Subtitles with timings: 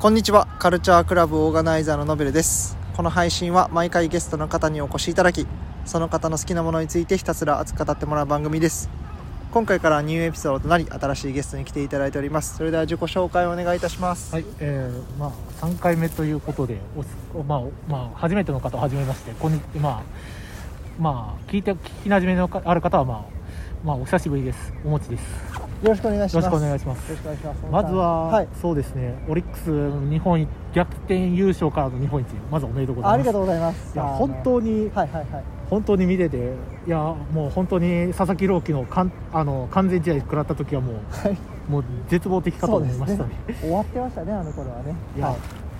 [0.00, 0.46] こんにちは。
[0.60, 2.78] カルチャークラブオーガナイザーのノベルです。
[2.96, 5.44] この配信は毎回ゲストの方にお越しいただき
[5.86, 8.88] その方の好きなものについてひたすら熱く語ってもらう番組です。
[9.50, 12.56] 今回からニューエピソードとなり新しいゲストに来ていただいております。
[12.56, 14.32] それでは自己紹介をお願いいたします。
[14.32, 16.78] はい、えー、まあ三回目ということで、
[17.34, 20.02] おまあまあ初めての方はじめまして、こんにまあ
[20.96, 23.24] まあ聞いて聞き馴染みのある方はまあ
[23.84, 24.72] まあお久しぶりです。
[24.84, 25.57] おもちです。
[25.82, 26.44] よろしくお願いします。
[26.44, 27.12] よろしくお願いします。
[27.70, 28.48] まずは、はい。
[28.60, 33.14] そうですね、オリックス日本一逆転優勝からの日本一、まずおめでとうございます。
[33.14, 33.94] ありがとうございます。
[33.94, 35.44] いや本当にはいはいはい。
[35.70, 36.54] 本当に見てて、
[36.86, 36.98] いや
[37.32, 41.38] もう本当に佐々木朗希のかんあの完全試合食らった時はもうはい。
[41.68, 43.30] もう絶望的かと思いましたね。
[43.60, 44.96] 終わってましたねあの頃はね。
[45.16, 45.36] いやはい。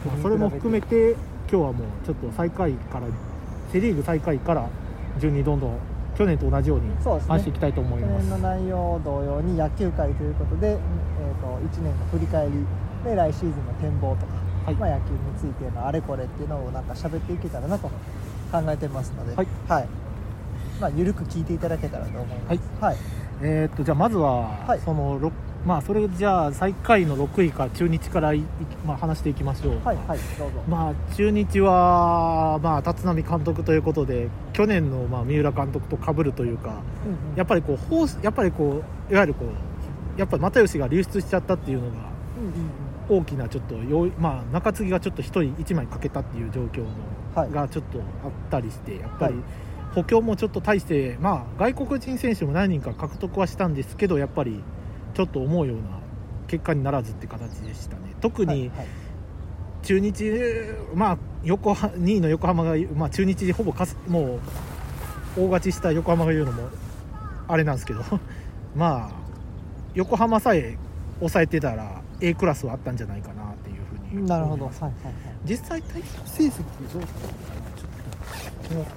[0.07, 1.19] まあそれも含めて今
[1.49, 3.07] 日はもうちょっと最下位から
[3.73, 4.69] セ・リーグ最下位から
[5.19, 5.79] 順にどんどん
[6.19, 7.31] 去年と同じようにそうですね。
[7.31, 8.27] 話していきたいと思います。
[8.29, 10.79] 去年の内容同様に野球界ということで、えー、
[11.41, 12.53] と1年の振り返り
[13.05, 14.33] で来シーズンの展望とか、
[14.67, 14.75] はい。
[14.75, 17.89] まあ、野球についてのあれこれっていうのをなんか喋っていけたらなと
[18.51, 19.47] 考えてますので、はい。
[20.81, 22.61] まあ、緩く聞いていただけたらと思います。
[22.81, 22.97] はい、
[23.41, 24.81] えーっとじゃあまずは、はい。
[24.81, 25.31] そのろ
[25.67, 28.33] まあそれじゃあ最下位の6位から中日から
[28.87, 30.63] まあ、話していきましょう、はい、はい、どうぞ。
[30.69, 37.37] まあ中日はまあ立浪監督ということで去年のまあ三浦監督と被るというかうんうん。
[37.37, 41.97] やっぱりこうやっぱりこういわゆるこうやっぱり又吉が流出しちゃったっていうのが
[42.39, 42.53] うんうん
[43.13, 43.21] うん。
[43.21, 46.89] 大きなちょっとよい、まあ、中継ぎがちょっと1人1枚かけたっていう状況の、
[47.35, 47.51] はい。
[47.51, 49.43] がちょっとあったりしてやっぱりはい。
[49.95, 54.63] 補強もちょっと大して、まあ、外国人選手も何人か獲得はしたんですけどやっぱり
[55.19, 55.83] ちょっと思うような
[56.47, 58.15] 結果にならずって形でしたね。
[58.21, 58.71] 特に
[59.83, 60.25] 中日、
[60.95, 64.39] まあ、横浜2位の横浜が、まあ、中日でほぼかすも
[65.37, 66.69] う大勝ちした横浜が言うのも
[67.49, 68.03] あれなんですけど。
[68.77, 69.19] まあ
[69.95, 70.79] 横浜さえ
[71.19, 73.77] 抑えてたら A クラスはあったんじゃないかなっていう
[74.13, 74.93] ふうになるほど、はいはいはい。
[75.45, 77.21] 実際対戦成績どうですか？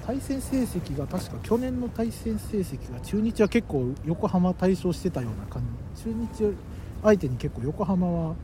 [0.05, 5.63] 対戦成績が確か去年の対戦成績が中日は結構横浜対象してたような感
[5.95, 6.03] じ。
[6.03, 6.13] 中
[6.49, 6.55] 日
[7.03, 8.35] 相手に結構横浜は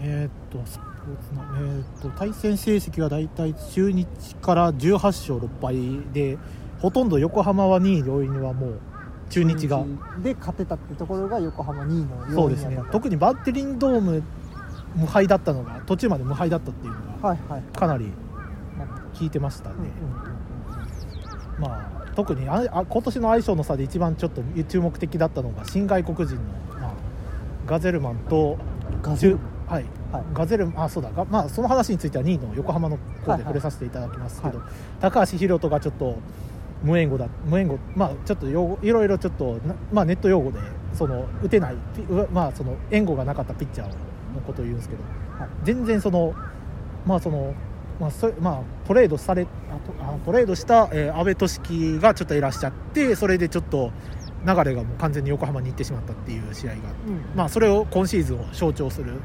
[0.00, 0.88] えーっとスポー
[1.28, 4.06] ツのえーっと対戦成績は大体中日
[4.42, 6.38] から18勝6敗で
[6.80, 8.78] ほとんど横浜は2位両位にはもう
[9.30, 9.84] 中日が。
[10.22, 12.78] で勝てたってところが横浜2位の要そうですね。
[12.90, 14.22] 特にバッテリンドーム
[14.96, 18.29] 無敗だったのが途中まで無敗だったっていうのがはいはいかなりなるほど
[19.20, 19.76] 効いてましたね、
[21.58, 26.42] うんまあ、特にああ今年の相性の差で一番ちょっと注目的だったのが新外国人の、
[26.80, 26.92] まあ、
[27.66, 28.56] ガゼルマンと
[29.02, 29.38] ガゼル？
[29.68, 30.24] はい、はい。
[30.32, 31.12] ガゼルあそうだ。
[31.12, 33.38] が、まあ、その話については2位の横浜の方はいはい。
[33.38, 34.64] で触れさせていただきますけど、は
[35.00, 36.18] 高橋宏斗がちょっと
[36.82, 40.58] 無援護だ無援護まあちょっと用語いろいろちょっとな、まあ、ネット用語で
[40.94, 41.76] その打てない
[42.32, 45.02] まあその援護がなかったピッチャーのことを言うんですけど、
[45.38, 45.48] はい。
[45.62, 46.34] 全然その
[47.06, 47.54] まあその
[48.00, 49.46] まあそまあ、トレードされ
[50.00, 53.92] あトレードした、えー阿部俊樹がちょっといらっしゃってそれでちょっと
[54.46, 57.36] 流れがもう完全に横浜に行ってしまったっていう試合がうん。
[57.36, 59.20] まあ、それを今シーズンを象徴する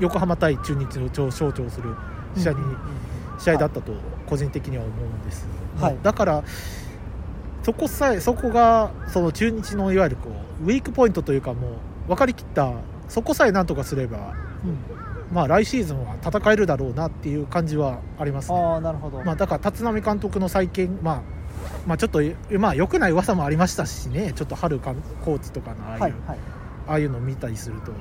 [0.00, 1.94] 横浜対中日を象徴する
[2.36, 2.78] 試合に、うんうんうん。
[3.38, 3.92] 試合だったと
[4.26, 5.46] 個人的には思うんです、
[5.80, 5.96] はい。
[6.02, 6.44] だから
[7.62, 10.30] そこさえそこがその中日のいわゆるこ
[10.60, 11.68] うウィークポイントというかも
[12.06, 12.72] う分かりきった
[13.08, 14.97] そこさえなんとかすれば、うん
[15.32, 21.22] まあ、来シーズンは戦えるだろうなっていう感じはありますね、ああなるほど、まあ、だから立浪監督の再建、まあ
[21.86, 22.20] まあ、ちょっと、
[22.58, 24.32] まあ、良くない噂もありましたしね。
[24.32, 24.94] ちょっと春か
[25.24, 26.38] コーチとかのああいう、はいはい。
[26.88, 27.92] ああいうのを見たりすると、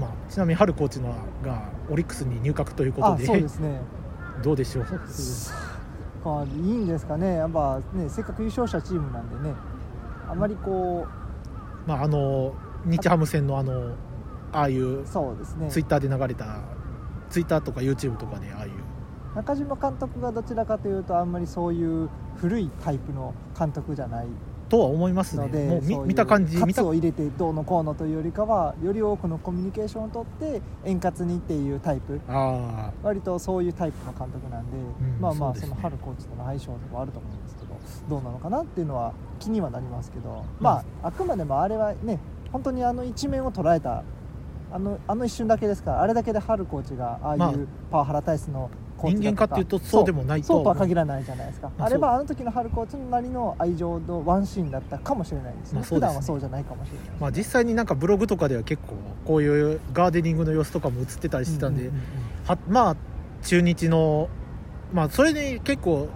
[0.00, 3.80] まあ、ちなみに春コーチのがオリックスに入閣ということあでそうですね。
[4.42, 4.86] どうでしょう？
[6.24, 7.34] まあいいんですかね。
[7.34, 9.54] やっぱねせっかく優勝したチームなんでね。
[10.28, 11.06] あまりこ
[11.86, 12.54] まあ、あの
[12.86, 13.94] 日ハム戦のあの
[14.54, 15.68] ああいううそうですね。
[15.68, 16.60] ツイッターで流れた
[17.28, 18.72] ツイッターとか YouTube とかでああいう。
[19.34, 24.28] 中島監督がどちらかというとあんまりそういう古いタイプの監督じゃない
[24.68, 25.42] とは思いますね。
[25.46, 32.20] のでもう見見た感じ見た喝を入れてどうのこうのというよりかはより多くのコミュニケーションをとって円滑にっていうタイプ。
[32.28, 37.76] あ割とそういうタイプの監督なんで、んまあまあその春コーチとの相性とかあると思うんですけど
[38.08, 42.20] どうなのかなっていうのは気にはなりますけど、まああくまでもあれはね
[42.52, 44.04] 本当にあの一面を捉えた
[44.74, 48.68] あのあの一瞬だけですからあれだけで春コーチがああいまあうパワハラ体質の
[48.98, 55.88] コーチだ人間かっていうとそうでもないとそうとは限らないじゃないですか、まああれはあの時の春コーチのなりの愛情のワンシーンだったかもしれないですね,、まあね。
[55.94, 58.94] 普段はそうじゃないかもしれないまあ、実際になんかブログとかでは結構
[59.24, 62.00] こういうガーデニングの様子とかも映ってたりしてたんで、うううん。
[62.44, 62.96] はまあ
[63.44, 64.28] 中日の
[64.92, 66.08] まあそれで結構、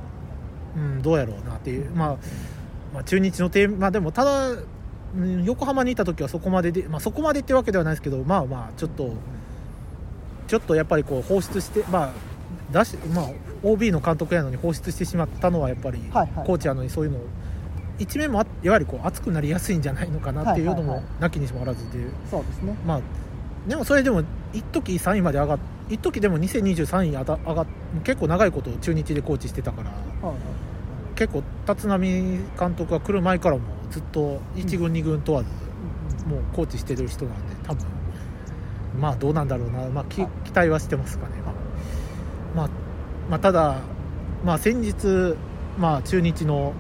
[0.77, 2.17] うん、どうやろうなっていう、まあ、
[2.93, 4.57] まあ中日のテーマでもただ、
[5.17, 9.13] うん横浜にいた時はそこまでで、まあ、そこまでってわけではないですけどまあまあちょっと
[10.47, 12.13] ちょっとやっぱりこう放出してまあ
[12.73, 13.29] 出しまあ
[13.63, 16.47] OB の監督やのに放出してしまったのはやっぱり、はいはい。
[16.47, 17.23] コーチやのにそういうのを
[17.99, 20.89] 一面もあいわゆるこう熱くなりやすいんじゃないのかなっていうのもはい。
[20.89, 21.99] はいはいなきにしもあらずで、
[22.31, 22.77] そうですね。
[22.87, 23.01] まあ
[23.67, 24.23] でもそれでも
[24.53, 25.59] 一時3位まで上がっ
[25.91, 27.67] 一時でも2023位あた上がっ
[28.05, 29.91] 結構長いこと中日でコーチしてたから
[30.27, 30.37] はい。
[31.17, 35.49] 結構立浪監督が来る前からもずっと1軍2軍問わず、
[36.29, 37.99] もうコーチしてる人なんで多分。
[38.99, 41.35] まあどうなんだろうな、まあ、期待はしてますかね、
[42.55, 42.69] まあ、
[43.31, 43.81] まあただ、
[44.45, 45.37] まあ、先日、
[45.79, 46.73] まあ、中日の、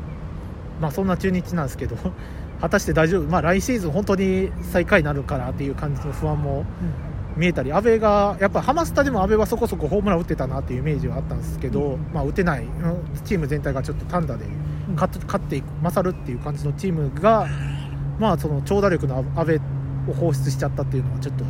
[0.81, 1.97] まあ、そんな中日なんですけど
[2.61, 6.65] 果たして大丈夫、まあ、来シーズン本当に最下位になるからっていう感じの不安も
[7.37, 11.99] 見えたり阿部がやっぱハマスタでも阿部はそこそこホームラン打ってたなっていうイメージはあったんですけど、うん。
[12.13, 12.65] まあ、打てない。
[12.65, 12.69] うん。
[13.25, 17.47] チーム全体がちょっと単打でうん勝っ勝っていく勝るっていう感じのチームが、
[18.19, 19.61] まあ、その長打力の阿部
[20.09, 21.45] を放出しちゃったっていうのはちょっと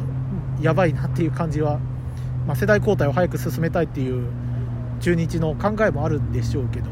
[0.61, 1.79] やばいなっていう感じは、
[2.47, 4.29] まあ、世代交代を早く進めたいっていう
[5.01, 6.87] 中日の考えもあるんでしょうけど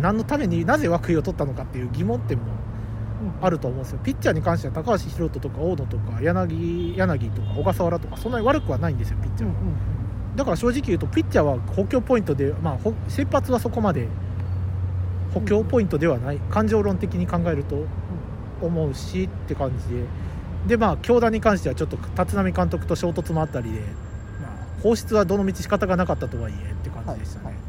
[0.00, 2.44] 何のためになぜ涌井を取ったのかっていう疑問点も
[3.42, 3.98] あると思うんですよ。
[4.02, 9.54] ピッチャーに関しては高橋宏斗とか大野とか柳柳とか小笠原とかそんなに悪くはないんですよピッチャーは。
[10.36, 14.06] だから正直言うとピッチャーは補強ポイントで、まあ、ほ先発はそこまで
[15.34, 16.38] 補強ポイントではない。
[16.50, 17.84] 感情論的に考えると
[18.62, 20.04] 思うしって感じで。
[20.66, 27.68] でまあ京田に関してはちょっと立浪監督と衝突もあったりで、まあ、放出はどのみち仕方がなかったとはいえって感じでしたね、はいはい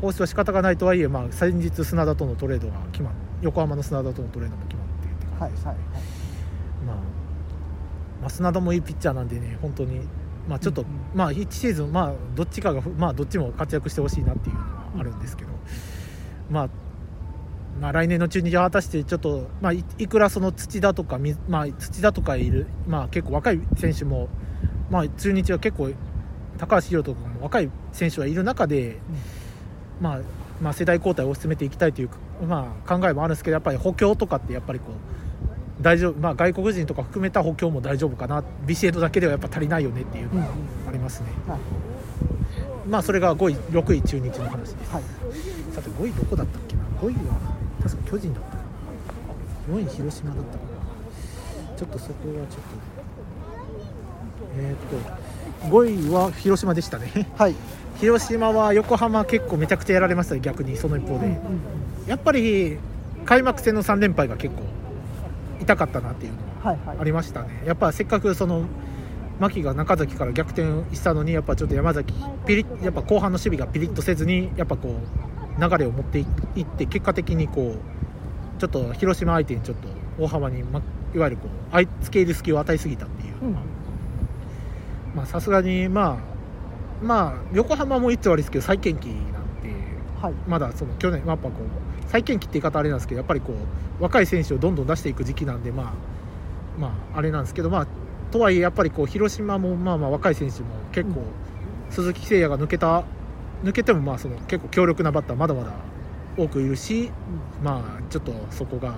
[0.00, 5.86] 放出は仕方がないとはいえ、まあ、先日砂田とのトレードが決まっ横浜の砂田とのトレードも決まってって感じですね、はいはい
[6.86, 6.96] まあ、
[8.20, 10.00] まあ砂田もいいピッチャーなんでね本当に
[10.46, 10.94] まあちょっと、うんうん。
[11.14, 14.66] まあ1シーズンまあどっちかがまあどっちも活躍してほしいなっていうのは
[14.98, 15.52] あるんですけど、
[16.50, 16.68] まあ
[17.80, 21.18] まあ来年の中日は果たしてちょっと、まあ、いくらその土田とか、
[21.48, 24.28] まあ、土田とかいる、まあ、結構若い選手も、
[24.90, 25.90] まあ、中日は結構
[26.58, 28.98] 高橋宏斗とかも若い選手はいる中で、
[30.00, 30.20] まあ
[30.60, 32.10] まあ、世代交代を進めていきたいという、
[32.46, 38.44] まあ、考えもあるんですけどやっぱり補強とかってやっぱりこう大丈夫、まあ、外国人とか含めた補強も大丈夫かな。
[38.64, 40.46] ビシエドだけではやっぱ足りないよねっていうのが
[40.88, 41.83] ありますね、はい
[42.88, 44.92] まあそれが5位6位中日の話です。
[44.92, 45.02] はい。
[45.72, 47.34] さて5位どこだったっけな？5位は
[47.82, 49.76] 確か巨人だったかな。
[49.76, 51.76] 4位広島だったかな。
[51.76, 52.94] ちょっとそこはちょっと。
[54.58, 54.76] えーっ
[55.10, 55.24] と
[55.68, 57.28] 5位は広島でしたね。
[57.36, 57.54] はい。
[58.00, 61.38] 広島は横浜結構めちゃくちゃやられましたね逆にその一方で、
[62.06, 62.76] やっぱり
[63.24, 64.62] 開幕戦の3連敗が結構
[65.60, 66.98] 痛かったなっていうのははいはい。
[67.00, 67.62] ありましたね。
[67.64, 68.64] やっぱせっかくその
[69.40, 72.14] 牧が中崎から逆転したのにやっぱちょっと山崎
[72.46, 75.00] ピリッやっぱ後半の守備がピリッとせずにやっぱこ
[75.58, 79.88] う流れを持っていって結果的にこうちょっと広島相手にちょっと
[80.18, 80.80] 大幅に、ま、
[81.14, 83.34] いわゆるこうあいつけ入る隙を与えすぎたっていう。
[83.42, 83.56] うん。
[85.14, 86.18] まあさすがにま
[87.02, 89.70] あまあ横浜も言って悪いですけど再建期なんで
[90.20, 90.34] はい。
[90.48, 95.94] まだその去年やっぱこう再建期って言い方あれなんですけどやっぱりこう若い選手をどんどん出していく時期なんでま
[96.78, 97.86] あまああれなんですけどまあ
[98.34, 101.26] とはいえやっぱりこう広島もまあまあ若い選手も結構、うん。
[101.90, 103.04] 鈴木誠也が抜けた
[103.62, 105.72] 抜けてもまあその結構強力なバッターまだまだ
[106.36, 107.12] 多くいるし
[107.62, 108.96] まあちょっとそこが。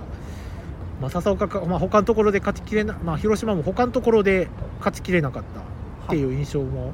[0.99, 4.47] まあ、笹岡か、まあ、他のところで勝ちきれな、まあ、広島も他のところで
[4.79, 5.59] 勝ちきれなかった
[6.07, 6.91] っていう印象も、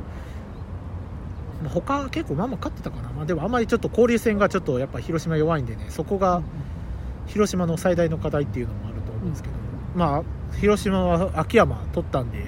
[1.63, 6.43] まあ、他結構まあまあ勝ってたかな、まあ、でもあんまりちょっと交流戦がちょっとやっぱ広島弱いんでねそこが
[7.27, 9.55] 広島の最大の課題っていうのもあると思うんですけど、
[9.95, 10.23] まあ
[10.59, 12.45] 広島は秋山取ったんで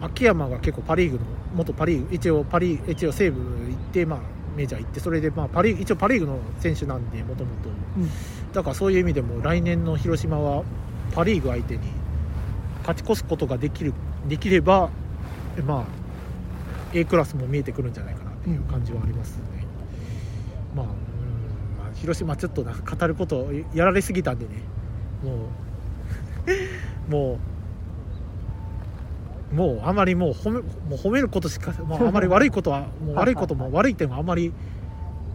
[0.00, 4.20] 秋山が結構パ・リーグの元パ・リーグ一応パリ一応西武行って、まあ、
[4.56, 8.10] メジャー行ってそれでまあパリ一応パ・リーグの選手なんでもともとうん。
[8.52, 10.64] だからそういう意味でも来年の広島は
[11.14, 11.80] パ・リーグ相手に
[12.80, 13.92] 勝ち越すことができる
[14.28, 14.90] できれば
[15.66, 15.84] まあ
[16.92, 19.42] A クラスも見えてくるんじゃないかなっていう感じはありますね、
[20.74, 20.90] まあうん
[21.78, 24.62] まあ広島ちょっとな語ることやられすぎたんでね。
[25.22, 25.38] もう
[27.08, 27.38] も
[29.52, 34.52] うもうあまりもう褒めもう褒めることしかもうあまり悪いことはもう悪いことも悪い点はあまり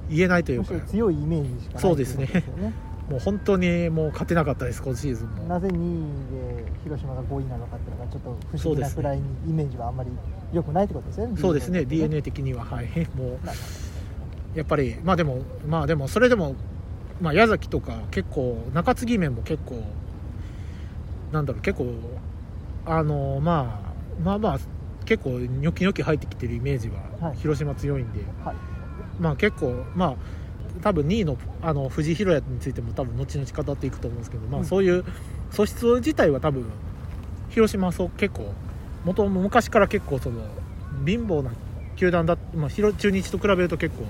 [0.10, 0.80] 言えないというか。
[0.82, 2.44] 強いイメージしかないそうですね。
[3.10, 5.44] もう本当にもう勝てなかったです今シーズンも。
[5.46, 10.10] なぜ2位で広島が5位なのかっていうのがちょっと不思議なくらいにイメージはあんまり
[10.54, 11.38] 良くないってことですよね。
[11.42, 11.86] そうですね。
[11.86, 12.64] DNA DNA 的には。
[12.64, 12.82] は。
[12.82, 12.88] い。
[13.16, 13.40] もう
[14.56, 16.56] やっぱりまあでもまあでもそれでも
[17.20, 19.84] まあ矢崎とか結構中継ぎ面も結構
[21.34, 21.94] なんだろう結構
[22.86, 24.60] あのまあまあまあ
[25.06, 27.38] 結構ニョキニョキ入ってきてるイメージははい。
[27.38, 28.56] 広島強いんで、はい。
[29.20, 30.16] まあ結構まあ
[30.82, 34.66] 多分2位のあの藤井宏也についても多分後々語っていくと思うんですけど、まあ、うん。
[34.66, 35.04] そういう
[35.50, 36.66] 素質自体は多分
[37.50, 38.54] 広島はそう結構
[39.04, 40.42] 元々昔から結構その
[41.06, 41.52] 貧乏な
[41.96, 44.06] 球団だ、まあ、広中日と比べると結構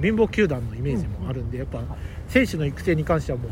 [0.00, 1.82] 貧乏球団のイメージもあるんで、やっぱ
[2.28, 3.50] 選手の育成に関してはもう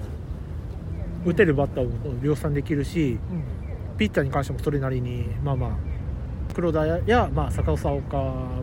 [1.26, 1.90] 打てるバッターを
[2.22, 3.98] 量産できるしうん。
[3.98, 5.70] ピッチャーに関してもそれなりにまあまあ
[6.54, 7.86] 黒田や、まあ、坂岡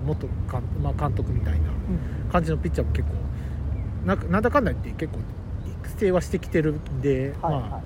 [0.05, 2.31] 元監,、まあ、監督みたいなうん。
[2.31, 3.15] 感じのピッチャーも結構
[4.05, 5.19] ななんだかんだ言って結構
[5.85, 7.81] 育成はしてきてるんで、はいまあは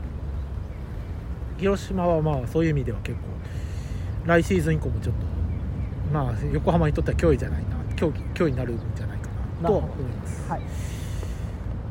[1.59, 3.23] 広島はまあそういう意味では結構
[4.27, 5.21] 来シーズン以降もちょっと
[6.13, 9.29] まあ横浜にとっては脅威じゃないな脅威脅威になるんじゃないか
[9.61, 10.47] なとは思います。
[10.47, 10.61] いはい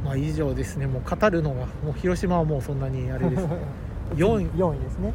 [0.04, 0.86] まあ以上ですね。
[0.86, 3.42] もう語るのがもう広島はもうそんなにあれです。
[3.46, 3.58] ね
[4.14, 4.46] 4位。
[4.50, 5.12] 4位ですね。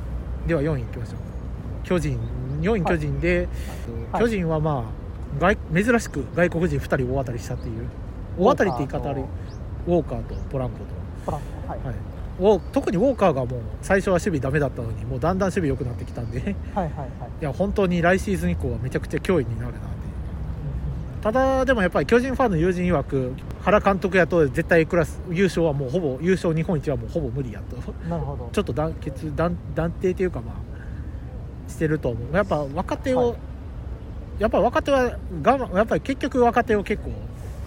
[0.47, 1.19] では4位いきましょう。
[1.83, 2.19] 巨人。
[2.61, 3.47] 4位巨人で、
[4.11, 4.21] はい。
[4.23, 4.85] 巨人はま
[5.39, 7.87] あ外珍しく外国人2人大当たりしたっていう。
[8.37, 9.23] 大当たりって言い方ある
[9.87, 10.35] ウォーカーと。
[10.49, 10.85] ポランコと。
[11.25, 11.79] ポランコはい。
[11.79, 16.39] はい、特にウォーカーがもう最初は守備ダメだったのにもうだんだん守備良くなってきたんで。
[16.39, 16.85] いはいはい。
[16.85, 17.05] は
[17.39, 19.79] いや本当に来シーズン以降はめちゃくちゃ脅威になるな
[21.21, 27.75] ただでもやっぱり巨人ファンの友人曰く原監督やと絶対クラス優勝はもうほぼ優勝日本一はもうほぼ無理やと。
[28.09, 28.49] なるほど。
[28.51, 32.35] ちょっと断決断断定というかまあしてると思う。
[32.35, 33.37] やっぱ若手を、はい。
[34.39, 37.11] やっぱ若手は我慢やっぱり結局若手を結構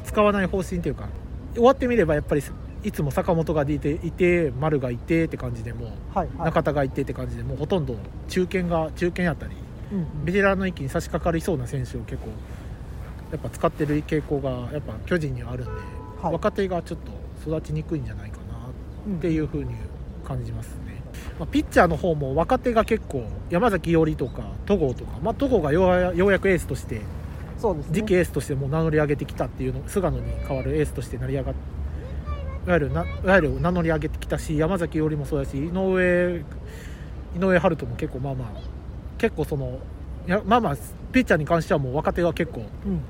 [0.04, 1.08] 使わない方針というか
[1.54, 2.42] 終わってみればやっぱり
[2.82, 6.46] いつも坂本がいていて丸がいてって感じでもうはいはい。
[6.46, 7.94] 中田がいてって感じでもうほとんど
[8.28, 9.54] 中堅が中堅やったり
[9.92, 10.25] うんうん。
[10.25, 12.30] ベテランの域に差し掛かりそうな選手を結構
[13.31, 15.73] やっぱ使ってる傾向がやっぱ巨人にはあるんで、
[16.23, 16.33] はい。
[16.33, 16.99] 若手がちょっ
[17.45, 19.75] と育ちにくいんじゃないかなっていうふうに
[20.25, 21.02] 感じますね、
[21.38, 27.02] まあ、ピッチャーの方も若手が結構山崎伊織とか戸郷とか、まあ、戸郷がようやようやくエースとして
[27.59, 27.95] そうですね。
[27.95, 31.54] 次期エースとしてもう名乗り上げてきたっていうの菅野に代わるエースとして成り上がっ
[32.66, 36.37] いわゆるないわゆる名乗り上げてきたし山崎伊織もそうだし井上
[37.37, 38.49] 井上春人も結構まあまあ
[39.19, 39.78] 結構その
[40.26, 40.76] いやまあまあ
[41.12, 43.00] ピッチャーに関してはもう若手が結構うんうん。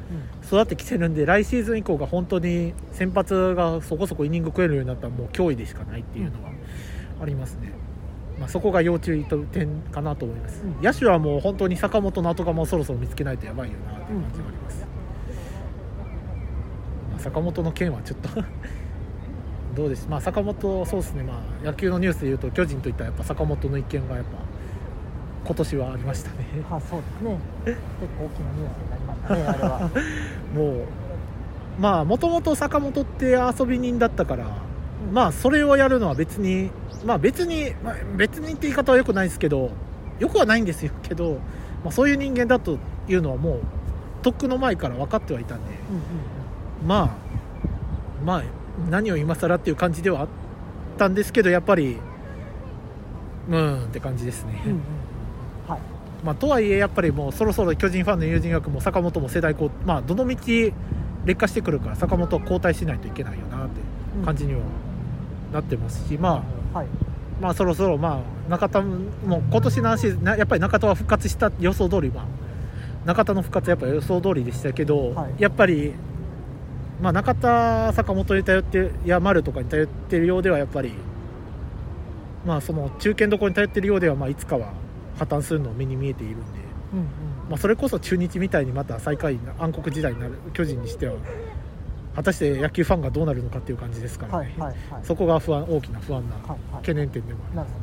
[0.45, 6.51] 育ってきてるんで来シーズン以降が本当に先発がそこそこイニング食えるようになったらもう脅威でしかないっていうのは
[7.23, 7.73] ありますね、
[8.39, 10.83] まあ、そこが要注意と点かなと思います、うん。
[10.83, 14.87] 野手はもう本当に坂本の後釜をそろそろ見つけないとやばいよなっていう感じがあります、
[17.11, 18.29] まあ、坂本の件はちょっと
[19.75, 21.23] どうですまあ坂本そうですね。
[21.25, 24.44] まあ野球のニュースでいうと巨人といったらやっぱ坂本の一件がやっぱ
[25.45, 26.37] 今年はありましたね。
[26.69, 27.39] はそうですね。
[27.65, 27.79] 結
[28.19, 29.91] 構大きなニュースになりましたねあれは。
[30.55, 30.87] もう
[31.79, 34.47] まあもともと坂本って遊び人だったから
[35.13, 36.71] まあそれをやるのは別に
[37.05, 39.71] まあ別に、まあ、別にって言い方はよくないですけど
[40.19, 41.39] よくはないんですよけど、
[41.83, 43.61] まあ、そういう人間だというのはもう
[44.23, 47.09] とっくの前から分かってはいたんでうんうんまあ
[48.25, 48.43] まあ
[48.91, 50.29] 何を今更っていう感じではあっ
[50.97, 51.99] たんですけどやっぱり
[53.49, 54.77] うーんって感じですね、うんうん。
[54.77, 54.94] はい
[56.25, 60.37] まあ、とはいえやっぱりもうそろそろ巨人ファンの友人枠も坂本も世代交まあどの道
[61.27, 63.81] 劣化してくるから坂本は交代しないといけないよなって
[64.25, 64.61] 感じには
[65.53, 66.89] なってますし、まあはい
[67.41, 72.25] まあそろそろまあ中田も今年の話なやっぱり中田は復活した予想通りまあ
[73.05, 75.35] 中田の復活はやっぱ予想通りでしたけど、はい。
[75.39, 75.93] やっぱり
[77.03, 80.95] まあ中田坂本に頼っていや丸とかに頼ってるようではやっぱり
[82.47, 84.73] まあその中堅どころに頼ってるようではまあいつかは
[85.17, 86.45] 破綻するのを目に見えているんで。
[86.93, 87.07] うんうん。
[87.51, 91.15] まあ、それこそ中日みたいにまた最下位な暗黒時代になる巨人にしては
[92.17, 94.41] 果たして野球ファンがどうなるのかっていう感じですから。
[94.41, 95.05] ね、はいはいはい。
[95.05, 96.59] そこが不安大きな不安なはいはい。
[96.77, 97.57] 懸念点でもある。
[97.57, 97.75] なるほ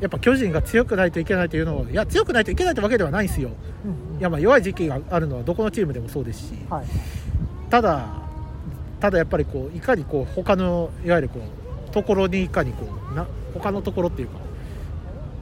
[0.00, 3.48] やっぱ巨人が強くないといけないというのはいや強くないといけないってわけではないんですよ。
[3.48, 3.54] ど
[3.86, 4.18] うんうん。
[4.18, 6.54] いやまあ弱い時期があるのはどこのチームでもそうですし。
[6.68, 6.86] はい。
[7.70, 8.06] ただ
[9.00, 14.38] ただやっぱりこういかにこう他のいわゆるこうところにいかにこうな他のところっていうか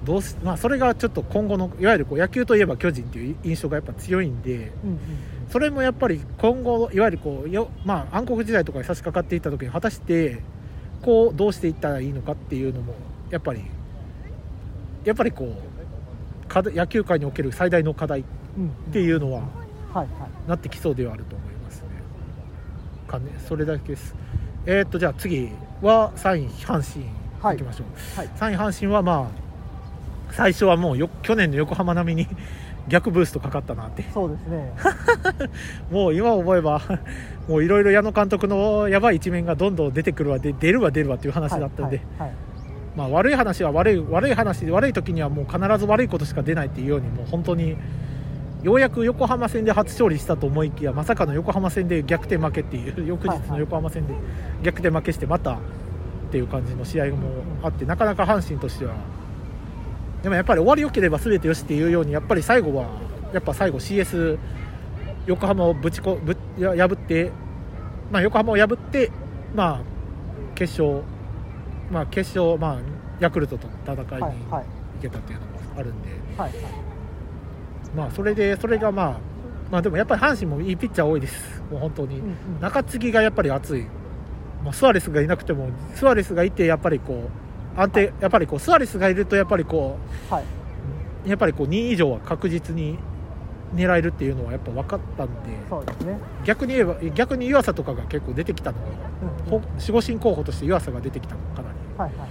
[0.04, 4.98] どうしまあそれがちょっと今後のいわゆるこう野球といえば巨人っていう印象がやっぱ強いんでうんうん
[5.50, 10.40] それもやっぱり今後いわゆるこうよ、まあ、暗黒時代とかに差し掛かっていった時に果たして
[11.02, 12.94] こうどうしていったらいいのかっていうのも
[13.30, 13.62] やっぱり
[15.04, 18.24] やっぱりこう野球界における最大の課題っ
[18.56, 20.08] うんていうのははいはい
[20.48, 21.88] なってきそうではあると思いますね。
[23.08, 24.14] かねそれだけです。
[24.66, 25.50] えーっとじゃあ次
[25.82, 27.06] は3位阪神
[27.42, 28.18] はいいきましょう。
[28.18, 29.43] はい3位阪神はまあ
[30.36, 32.28] 最初はもうよ去年の横浜並みに
[32.88, 34.04] 逆ブーストかかったなって。
[34.12, 34.72] そうですね。
[35.90, 36.82] もう今思えば
[37.48, 42.34] もういろいろ矢野監督のやばい一面がどんどん出てくるわで出るわ出るわっていう話だったんで、はいはい
[42.96, 47.76] まあ、悪い話は悪い悪い話で悪い時にはもう必ず悪いことしか出ないっていうようにもう本当に
[48.62, 54.14] ようやく横浜戦で初勝利したと思いきやまさかの横浜戦で逆転負けっていう 翌日の横浜戦で
[54.62, 55.56] 逆転負けしてまたっ
[56.30, 57.28] ていう感じの試合も
[57.62, 58.94] あってなかなか阪神としては
[60.24, 62.88] でもやっぱり終わりよければ全てよしっていうようにやっぱり最後は
[63.34, 64.38] やっぱ最後 CS
[65.26, 67.30] 横浜をぶちこぶや破って、
[68.10, 69.12] まあ、横浜を破って、
[69.54, 71.02] まあ、決勝、
[71.90, 72.80] まあ、決勝、まあ、
[73.20, 74.64] ヤクルトとの戦いにはいはい。
[74.96, 76.52] 行けたっていうのもあるんで、はい。
[77.94, 79.20] まあ、それでそれがまあ、
[79.70, 82.20] まあ、でもやっぱり阪神もいいピッチャー多いです、もう本当に。
[82.20, 82.60] うんうん。
[82.62, 83.82] 中継ぎがやっぱり熱い、
[84.64, 87.43] まあ、スアレスがいなくてもスアレスがいてやっぱりこう
[87.76, 89.98] 安定やっぱりこうスアレスがいるとやっぱりこ
[90.30, 90.44] はい、
[91.26, 92.98] うやっぱりこう2位以上は確実に
[93.74, 95.32] 狙えるっていうのはやっぱ分かったんで
[95.68, 98.84] そうですね、逆に言えば逆に湯浅とかが結構出てきたのが
[99.56, 101.76] うん守護神候補として湯浅が出てきたのかなり。
[101.98, 102.28] はいはい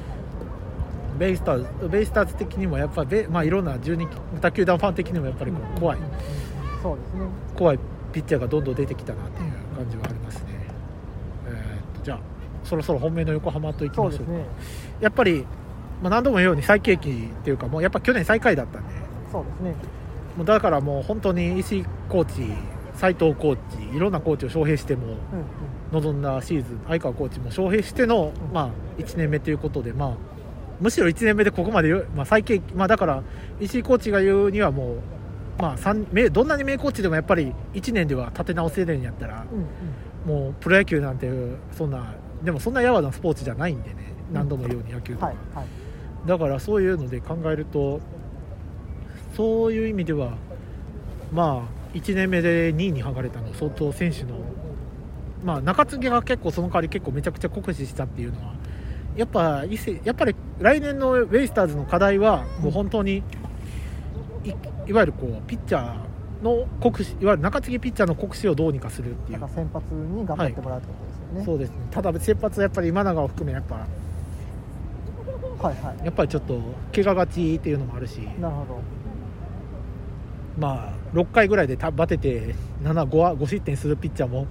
[1.19, 4.07] ベイスターズベイスターズ的にもやっぱベ、まあ、いろんな12
[4.41, 6.81] 他球団ファン的にもやっぱりこう怖いうんうんうん。
[6.81, 7.19] そうですね。
[7.55, 7.79] 怖い
[8.12, 10.45] ピッチャーがどんどん出てきたなっていう感じはありますね、
[11.47, 12.19] えーっとじゃあ
[12.63, 14.31] そろそろ本命の横浜といきましょうか
[15.01, 15.45] やっぱり、
[16.01, 18.93] まあ、何度も言うように最景気っていうかもうやっぱ去年最下位だったんで。
[19.31, 19.75] そうですね。
[20.38, 22.51] もうだからもう本当に石井コーチ
[22.95, 23.57] 斉藤コー
[23.91, 25.17] チいろんなコーチを招聘しても
[25.91, 30.17] 臨んだシーズン相川コーチも招聘しての、まあ、1年目ということで、まあ、
[30.79, 33.23] むしろ1年目でここまでまあ、最景気、まあ、だから
[33.59, 34.97] 石井コーチが言うにはもう、
[35.59, 35.93] まあ、
[36.31, 40.43] どんなに名コーチでもやっぱり1年では立て直せるんやったらうんうん。
[40.43, 41.29] もうプロ野球なんて
[41.71, 45.65] そんなでもそんなやわなスポーツじゃないんでね何度も言うように野球とか、はいはい。
[46.27, 48.01] だからそういうので考えると
[49.35, 50.33] そういう意味では
[51.31, 54.35] まあ1年目で2位に剥がれたの相当選手の、
[55.43, 58.53] まあ、中継ぎが結構その代わり結構めちゃくちゃ酷使したっていうのは
[59.15, 63.23] やっぱやっぱり来年のベイスターズの課題はもう本当に
[64.43, 64.49] い
[64.87, 69.39] いわゆるこうピッチャーの酷使いわゆる中継ぎピッチャーの酷使をどうにかするっていう。
[69.39, 71.75] 先発に頑張ってもらうってことですよね、そうですね。
[71.91, 73.87] ただ先発はやっぱり今永を含めやっぱ
[75.63, 76.05] はいはい。
[76.05, 76.60] やっぱりちょっと
[76.93, 78.20] 怪我がちっていうのもあるし。
[78.39, 78.82] なるほど。
[80.58, 82.53] まあ、6回ぐらいでたバテて
[82.84, 84.45] 7, 5, は5失点するピッチャーも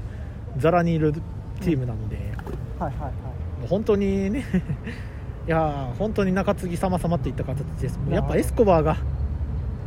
[0.57, 1.13] ざらにいる
[1.61, 2.17] チームなので、
[2.79, 3.69] はいはいはい。
[3.69, 4.45] 本当にね
[5.47, 8.01] いやー本当に中継ぎ様様といった形です。
[8.09, 8.97] やっぱエスコバーが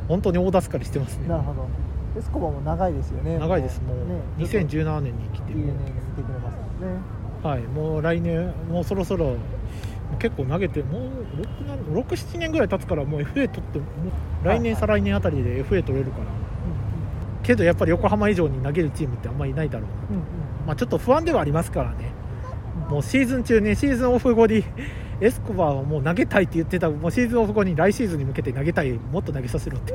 [0.07, 1.27] 本当に大助かりしてますね。
[1.27, 1.67] なるほど。
[2.17, 3.37] エスコバも長いですよね。
[3.39, 3.81] 長いです。
[3.81, 5.77] もう、ね2017年に来て DNA 見
[6.15, 7.25] てくれますね。
[7.43, 9.35] はい、もう来年もうそろそろ
[10.19, 13.85] 結構投げてもう67年ぐらい経つからもう FA 取っても
[14.43, 14.75] う来年、はいはい。
[14.75, 16.25] 再来年あたりで FA 取れるから。
[17.43, 19.89] けどやっぱり横浜以上に投げるチームってあんまりいないだろう。
[19.89, 20.67] なうんうん。
[20.67, 22.11] まあ、ちょっと不安ではありますからね、
[22.89, 24.63] もうシーズン中ね、シーズンオフ後に、
[25.21, 29.93] エスコバーはもう投げたいって言ってた、もうシーズンオフ後に来シーズンに向けて投げたい、もっと投げさせろって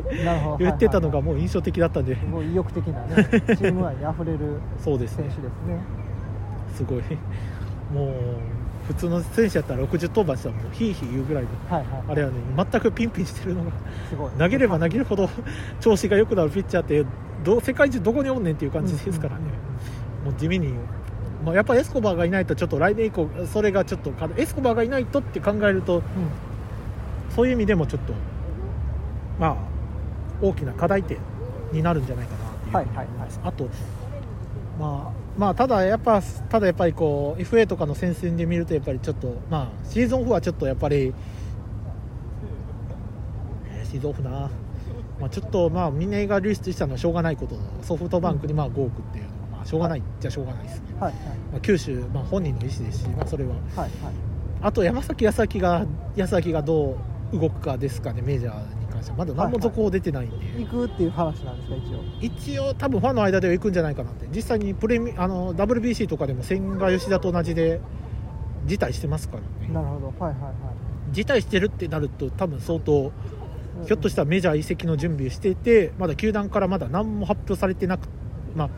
[0.58, 2.52] 言ってたのがはいはいもう印象的だったんで、はいすごい。
[2.52, 3.06] 意欲的なね
[3.56, 4.38] チーム愛にあふれる
[4.78, 5.24] そうですね。
[5.24, 5.78] 選手、ですね。
[6.74, 7.02] すごい、
[7.92, 8.14] もう
[8.86, 12.02] 普通の選手やったら60登板したら、もうひいひい言うぐらいの、はいはい。
[12.08, 13.70] あれはね、全くピンピンしてるのが、
[14.08, 14.30] すごい。
[14.32, 15.28] 投げれば投げるほど
[15.80, 17.04] 調子が良くなるピッチャーって、
[17.44, 19.42] どう世界中どこにおんねんっていう感じですからね。
[20.24, 20.74] もう地味に、
[21.44, 26.02] まあ、やっぱエスコバーがいないとちょっと来年以降それがちょっとエスコバーがいないとって考えるとうん。
[27.34, 28.12] そういう意味でもちょっと
[29.38, 29.56] まあ
[30.42, 31.16] 大きな課題点
[31.72, 32.72] になるんじゃないかなっていう。
[32.72, 33.68] ふうに思います、あと
[34.78, 41.14] まあまあただやっぱただやっぱりこう FA とかの戦線で見るとやっぱりちょっとまあシーズンオフはちょっとやっぱり
[43.72, 44.50] えーシーズンオフな。
[45.20, 53.50] まあ、ちょっとまあ峰が流出したのはしょうがないことソフトバンクにまあ5億っていうのはまあしょうがないじゃしょうがないですね、はいまあ、九州、まあ、本人の意思ですし、まあ、それは。
[53.50, 53.90] はいはい。
[54.62, 56.96] あと山崎康明が康明がど
[57.32, 62.02] う動くかですかねメジャーに関してはまだ何も続報出てないんで、行くっていう話なんですか一応。
[62.20, 64.26] 一応多分ファンの間では行くんじゃないかなって。
[64.34, 67.80] 実際にプレミあの WBC とかでも千賀吉田と同じで
[68.66, 69.72] 辞退してますからね。
[69.72, 70.06] なるほど。
[70.24, 70.52] はいはいはい。
[71.12, 73.12] 辞退してるってなると多分相当
[73.80, 73.86] うん。
[73.86, 78.08] ひょっとしたらメジャー移籍の準備をしていてまだ球団からまだ何も発表されてなく
[78.54, 78.70] まあ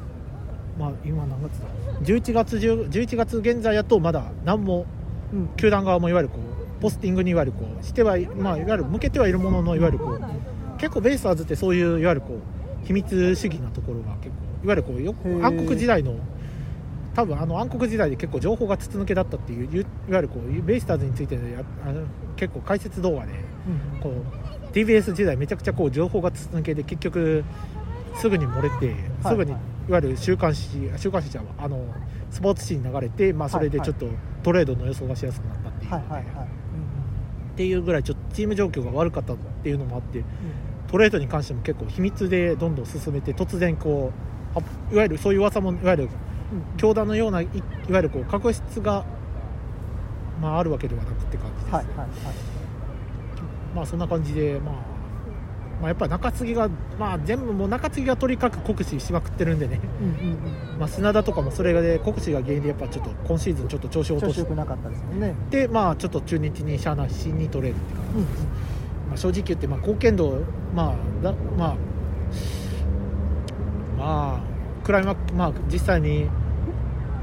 [0.79, 1.67] まあ今何月だ
[2.03, 4.87] ？11月10 11月現在やとまだ何も
[5.33, 5.49] うん。
[5.57, 10.21] 球団側もいわゆるこうポスティングにいわゆるこうしてはいまあいわゆる向けてはいるもののいわゆるこう
[10.79, 12.40] 結構ベイスターズってそういういわゆるこ
[12.83, 15.14] う秘密主義なところが結構いわゆるこうよ
[15.45, 16.16] 暗黒時代の
[17.14, 21.40] 多分あの暗黒時代で結構情報が筒抜けだったっていういいわゆるこうベイスターズについてや
[21.87, 22.03] あの
[22.35, 23.33] 結構解説動画で
[23.95, 27.45] うんこう TBS 時代めちゃくちゃこう情報が筒抜けで結局
[28.16, 31.85] すぐに漏れてすぐにいはいわゆる週刊誌週刊誌じゃんあの
[32.31, 34.07] スポーツ紙に流れて、まあ、それでちょっと
[34.42, 36.62] トレードの予想がしやすくなったっていう、はいはいはい
[37.53, 40.25] っていうぐらいちょっとチーム状況が悪かったっていうのもあってうん。
[40.88, 44.12] トレードに関しても結構秘密でどんどん進めて突然こ
[44.55, 44.62] うあ
[44.93, 46.77] いわゆるそういう噂もいわゆるうん。
[46.77, 47.47] 教団のようないい
[47.93, 49.05] わゆるこう確執が、
[50.41, 52.09] まあ、あるわけではなくって感じです、はいはいはい。
[53.75, 54.75] まあそんな感じで、まあ、
[55.83, 60.14] まあ、やっぱ中継ぎが、まあ、全部もう中継ぎがとにかく酷使しまくってるんでね、うんうん
[60.73, 60.79] うん。
[60.79, 65.35] まあ、砂田とかもそれで酷使が原因でやっぱちょっと今シーズンちょっと調子を落調とし子良くなかったですもんね。
[65.51, 67.95] てまあちょっと中日にしゃあなしに取れるって。
[67.95, 68.27] いうか、うんうん。
[69.09, 70.38] まあ、正直言ってまあ貢献度
[70.73, 71.77] まあだまあ
[73.99, 76.29] まあクライマックまあ実際に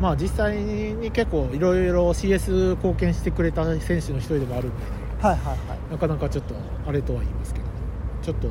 [0.01, 4.91] まあ実際に結構いろいろ CS 貢献してくれた選手の一人でもあるんで、ね、
[5.21, 5.91] はいはいはい。
[5.91, 7.33] なかなかちょっとあれとは言い
[8.21, 8.49] ちょっと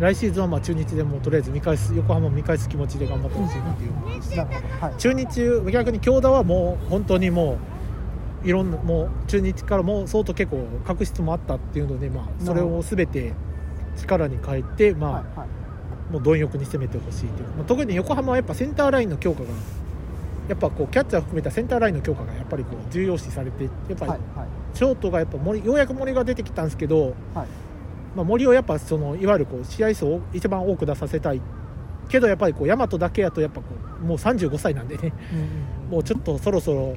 [0.00, 3.92] 来シーズンはまあ中日でもとりあえず見返す横浜を見返す気持ちで頑張ってほしいなっていう。
[3.92, 4.94] 思いますはい。
[4.98, 7.58] 中日逆に京田はもう本当にも
[8.44, 13.34] ういろんなもう中日からも相当結構確執もあったっていうので、まあ、それを全て
[13.96, 15.22] 力に変えて、まあはい。
[15.36, 15.48] はい
[16.10, 19.48] もう貪欲に攻めてほしいという、まあ、特に横浜はやっぱセンターラインの強化が
[20.48, 24.12] やっぱこうキャッチャー含めたセンターラインの強化がやっぱりこう重要視されてやっぱり
[24.72, 27.46] ショートがやっぱ森ようやく森が出てきたんですけど、はい
[28.18, 31.40] まあ、森をやっぱそのいわゆるこう試合数を一番多く出させたい。
[32.08, 33.66] けどやっぱりこう大和だけやとやっぱこ
[34.02, 35.12] うもう35歳なんでね。
[35.32, 36.96] うんうんもうちょっとそろそろ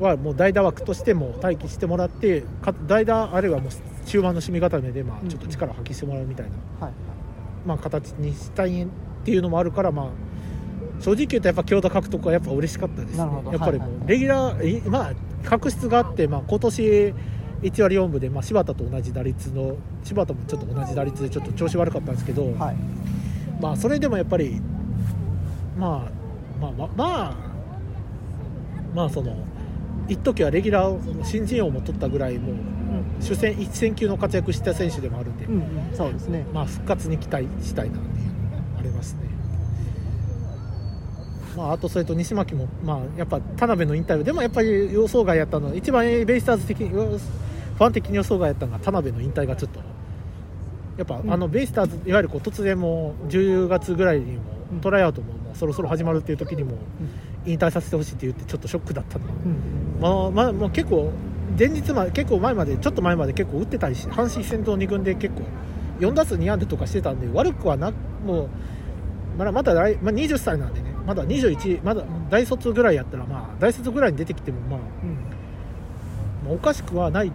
[0.00, 6.46] はもう代打枠としても待機してもらってか代打あるいはもう中盤の締め固めでまあちょっと力を発揮してもらうみたい
[6.80, 6.94] な、はい
[7.66, 8.86] まあ、形にしたいっ
[9.24, 10.06] ていうのもあるからまあ
[11.02, 13.18] 正直言うとやっぱ京田獲得はやっぱ嬉しかったですね。
[13.52, 15.12] やっぱりもうレギュラー、いまあ
[15.44, 17.14] 確執があって、まあ、今年
[17.62, 22.76] 1割4分で、まあ、柴田と同じ打率の柴田もちょっと同じ打率でちょっと調子悪かったんですけど、はい。
[23.60, 24.60] まあそれでもやっぱり
[25.76, 27.36] まあまあまあまあ
[28.94, 29.36] まあその
[30.08, 33.22] 一時はレギュラー新人王も取ったぐらいもううん。
[33.22, 35.62] 主戦一戦級の活躍した選手でもあるんで、うんうん。
[35.94, 36.46] そうですね。
[36.52, 38.32] まあ復活に期待したいなっていうの
[38.72, 39.30] がありますね。
[41.56, 46.80] まあ、あとそれと西巻も、まあ、やっぱ田辺の引退でもやっぱり予想外やったの一番ベイスターズ的
[47.80, 49.80] にファン的に予想外やったのが田辺の引退がちょっと。
[50.98, 51.32] やっぱ、うん。
[51.32, 54.80] あのベイスターズいわゆるこう突然もう10月ぐらいにもうん。
[54.80, 56.76] トライアウトももうそろそろ始まるっていう時にも
[57.46, 59.28] 引退させてほしいって言ってちょっとショックだったの、う
[60.00, 61.10] まあまあ、もう結構
[61.58, 65.42] 前日まで結構前までちょっと前まで結構打ってたりし阪神戦闘2軍で結構
[65.98, 67.92] 4打数2安打とかしてたんで悪くはな
[68.24, 68.48] もう
[69.38, 75.14] まだまだ来、まあ、20歳なんでねまだ21まだ大卒ぐらいやったらまあ大卒ぐらいに出てきてもまあうん。
[76.44, 77.32] まあおかしくはない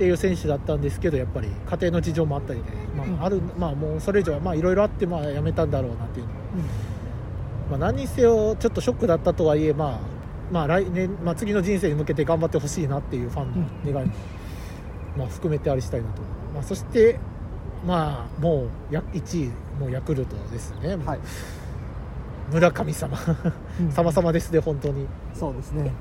[0.00, 3.20] っていう選手だったんですけどやっぱり家庭の事情もあったりで、まうん。
[3.20, 6.32] あ、あるまあもうそれ以上はまあいろいろあってまあ辞めたんだろうなっていうの。
[6.32, 6.38] は
[7.72, 10.00] まあ、何にせよちょっとショックだったとはいえ、まあ、
[10.50, 14.12] まあ来年、まあ、次の人生に向けて頑張ってほしいなっていうファンの願いも、
[15.18, 16.22] まあ、含めてありしたいなと、
[16.54, 17.20] まあ、そして、
[17.86, 21.18] まあ、もうや1位もうヤクルトですね、はい。
[22.50, 23.18] 村神様。
[23.80, 23.92] うん。
[23.92, 25.06] 様々ですね本当に。
[25.34, 25.92] そうですね。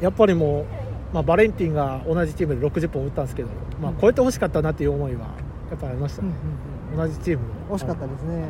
[0.00, 0.64] やっぱりもう、
[1.12, 3.48] まあ、バレンティンが同じチームで60本打ったんですけど、
[3.80, 5.26] まあうん、超えてほしかったなっていう思いは
[5.70, 6.34] やっぱありましたうんね
[6.94, 7.08] うん、うん。
[7.08, 7.76] 同じチームの。
[7.76, 8.44] 惜しかったですね。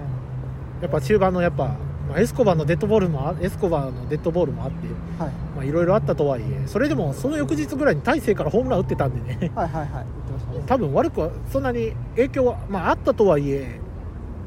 [0.81, 1.77] やっぱ中盤のやっぱ、
[2.09, 4.87] まあ、エスコバーのデッドボールもあエスコバーのデッドボールもあって
[5.23, 5.33] はい。
[5.57, 9.51] まあいろいろあったとはいえそれでもその翌日ぐらいに大勢からホームラン打ってたんでね。
[9.55, 10.05] はいはいはい。
[10.05, 10.65] ね。
[10.67, 13.81] 多分悪くはそんなに影響は、まあ、あったとはいえ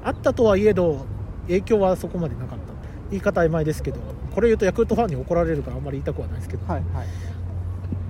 [0.04, 1.06] あったとはいえど
[1.48, 2.66] 影響はそこまでなかった。
[3.12, 4.00] 言い方曖昧ですけど
[4.34, 7.08] これ言うとヤクルトファンに怒られるからあんまり言いたくはないですけど、はいはい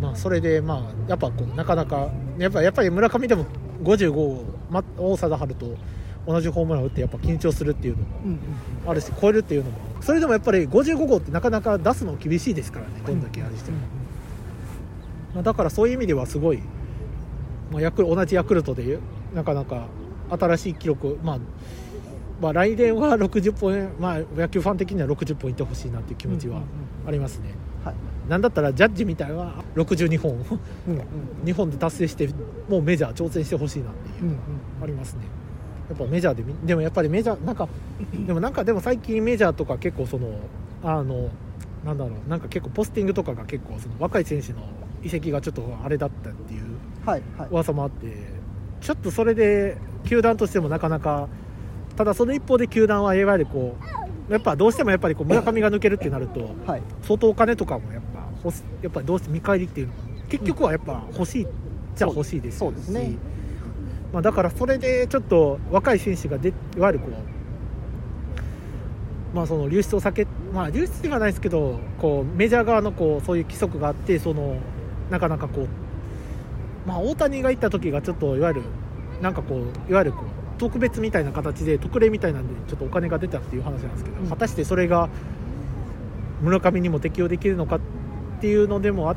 [0.01, 3.45] まあ、それでまあやっぱこうなかなかやっぱやっぱり村上でも
[3.83, 5.77] 55を、ま、王貞治と
[6.27, 8.39] 同じホームラン打ってやっぱ緊張するっていうのもうんうん
[8.89, 9.77] あるし超えるっていうのも。
[10.01, 13.23] それでもやっぱり55号ってなかなか出すの厳しいですからねどん。
[13.23, 13.77] だけあれしても、
[15.33, 16.61] まあ、だからそういう意味ではすごい、
[17.71, 18.99] まあ、ヤク同じヤクルトで
[19.33, 19.87] なかなか
[20.29, 21.39] 新しい記録、まあ、
[22.41, 27.07] まあ来年は60本、まあ、野球ファン的には60本いってほしいなっていう気持ちはうんうん。
[27.07, 27.53] ありますね、
[27.83, 27.95] はい
[28.29, 29.53] なんだったらジャッジみたいな。
[29.75, 30.31] 62本。
[30.31, 30.39] うん
[30.95, 31.01] うん。
[31.45, 32.27] 日本で達成して
[32.69, 34.23] もうメジャー挑戦してほしいなっていう。
[34.23, 34.37] うんうん。
[34.83, 35.21] ありますね。
[35.89, 37.67] やっぱメジャーでみでもやっぱりメジャーなんか
[38.25, 40.29] でもなんかでも最近メジャーとか結構その
[40.83, 41.29] あの
[41.85, 44.61] なんだろうなんか結構ポスティングとかが結構その若い選手の
[45.03, 46.61] 移籍がちょっとあれだったっていう
[47.05, 47.47] はいはい。
[47.51, 48.17] 噂もあって
[48.81, 51.27] ちょっとそれで球団としてもなかなか
[51.95, 53.75] ただその一方で球団はいわゆるこ
[54.29, 56.81] うやっぱどうしてもやっぱりこう村上が抜けるってなるとはい。
[57.03, 58.01] 相当お金とかもやっ
[58.81, 61.47] やっぱりどうして見返りっていうのが結局はやっぱ欲しい
[61.95, 62.59] じゃ欲しいですし。
[62.59, 63.15] そうですね。
[64.13, 67.07] まあ、だからそれでちょっと若い選手がでいわゆるこ
[69.33, 74.57] う、まあ、その流出を避け、まあ、流出ではないですけどこうメジャー側のこうそういう規則があってその
[75.09, 75.67] なかなかこう、
[76.87, 78.61] まあ、大谷が行った時がちょっといわゆる
[79.21, 84.29] なんかこういわゆるこう特別みたいな形で特例みたいなんでちょっとお金が出たっていう話なんですけど、うん。
[84.29, 85.09] 果たしてそれが
[86.41, 87.79] 村上にも適用できるのか
[88.45, 89.15] っていうのでもあ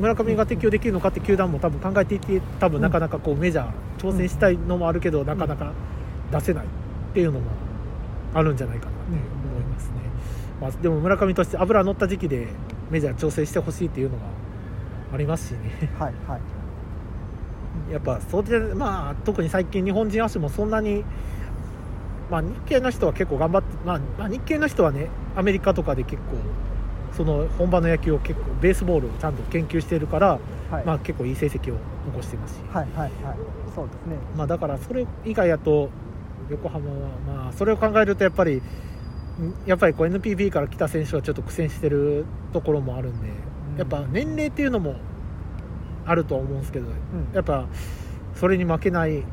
[0.00, 5.72] 村上が適用できるのかって球団も多分考えていて多分なかなかこうメジャー挑戦したいのもあるけど、なかなか
[6.32, 6.68] 出せないっ
[7.14, 7.50] ていうのも
[8.34, 8.56] あるん。
[8.56, 9.92] じゃないかなって思いますね、
[10.60, 12.48] まあ、でも村上として油乗った時期で
[12.90, 14.24] メジャー調整してほしいっていうのが
[15.14, 20.70] ありますしねはいはいやっぱそうでまあ特に最近日本人足もそん。
[20.70, 21.04] なに
[22.30, 26.36] まあ日系の人は結構頑張って、まあ、まあ日系の人はねアメリカとかで結構
[27.16, 30.38] その本場の野球を結構ベースボールをちゃんと研究してるから、
[30.70, 30.84] はい。
[30.84, 33.36] まあ結構いい成績を残してますし、はいはいはい。
[33.74, 34.16] そうですね。
[34.36, 35.90] まあだからそれ以外やと
[36.50, 38.60] 横浜はまあそれを考えるとやっぱりん
[39.66, 43.78] やっぱりこう NPB から来た選手はちょっと苦戦してるところもあるんで、うん。
[43.78, 44.96] やっぱ年齢っていうのも
[46.04, 46.94] あるとは思うんですけど、うん。
[47.34, 47.66] やっぱ
[48.34, 49.24] それに負けない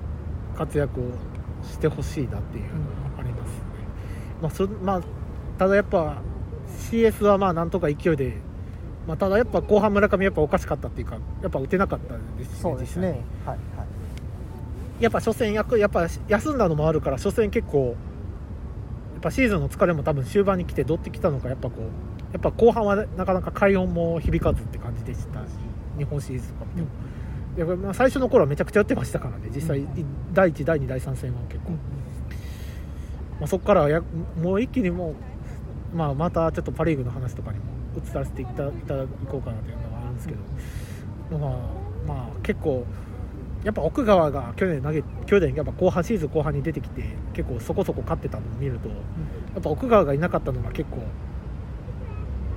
[0.56, 1.04] 活躍を
[1.64, 2.70] してほしいなっていうの
[3.16, 3.64] がありますね、
[4.42, 5.02] まあそまあ、
[5.58, 6.22] ただやっぱ
[6.94, 8.38] CS はまあなんとか勢いで、
[9.08, 13.08] まあ、ただやっぱ後半村上やっぱおかしかったっていうかやっぱ打てなかったですしそうですね。
[13.10, 13.58] はいはい。
[15.00, 17.96] やっぱ初戦やくやっぱ休んだのもあるから初戦結構
[19.14, 21.82] やっぱシーズンの疲れも多分終盤に来てどってきたのかやっぱこう
[22.32, 25.40] やっぱ後半はなかなか快音も響かずって感じでした。
[25.40, 25.52] し
[25.98, 26.88] 日本シリーズとか見ても、
[27.58, 29.50] いやまあ最初の頃はめちゃくちゃ打ってましたからね。
[29.54, 30.00] 実際、うん。
[30.00, 31.76] い第1第2第3戦は結構、うん
[33.40, 34.02] まあ、そこからはや
[34.42, 35.16] もう一気にもう、
[35.94, 37.66] まあ、またちょっとパ・リーグの話とかにも
[38.04, 38.72] 移させていただ
[39.30, 41.52] こうかなというのはあるんですけど、まあ
[42.08, 42.86] まあ結構
[43.64, 47.04] やっぱ奥川が去年投げ去年やっぱ後半シーズン後半に出てきて
[47.34, 48.96] 結構そこそこ勝ってたのを見るとや
[49.60, 50.98] っぱ奥川がいなかったのが結構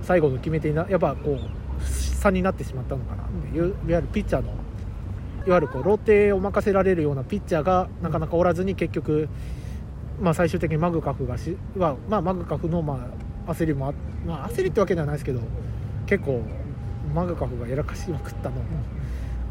[0.02, 4.52] 最後の決め手なやっぱこう差になってしまったのかなっていう、いわゆるピッチャーの
[5.46, 9.28] いわゆるこうローテを任せられるようなピッチャーがなかなかおらずに結局、
[10.20, 13.94] まあ、最終的にマグカフがしは、まあ、マグカフのまあ焦りもあ、
[14.26, 15.40] まあ、焦りってわけではないですけど
[16.06, 16.42] 結構
[17.14, 18.62] マグカフがやらかしまくったのも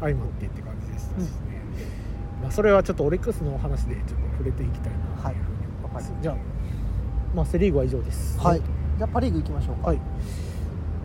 [0.00, 1.30] 相まってって感じでしたしね、
[2.42, 6.22] まあ、それはちょっとオリックスのお話でちょっと触れていきたいなというふうに思います、はい。
[6.22, 6.36] じゃあ、
[7.34, 8.38] まあ、セ・リーグは以上です。
[8.38, 8.60] はい。
[8.60, 9.88] じゃあパ・リーグ行きましょうか。
[9.88, 10.00] はい。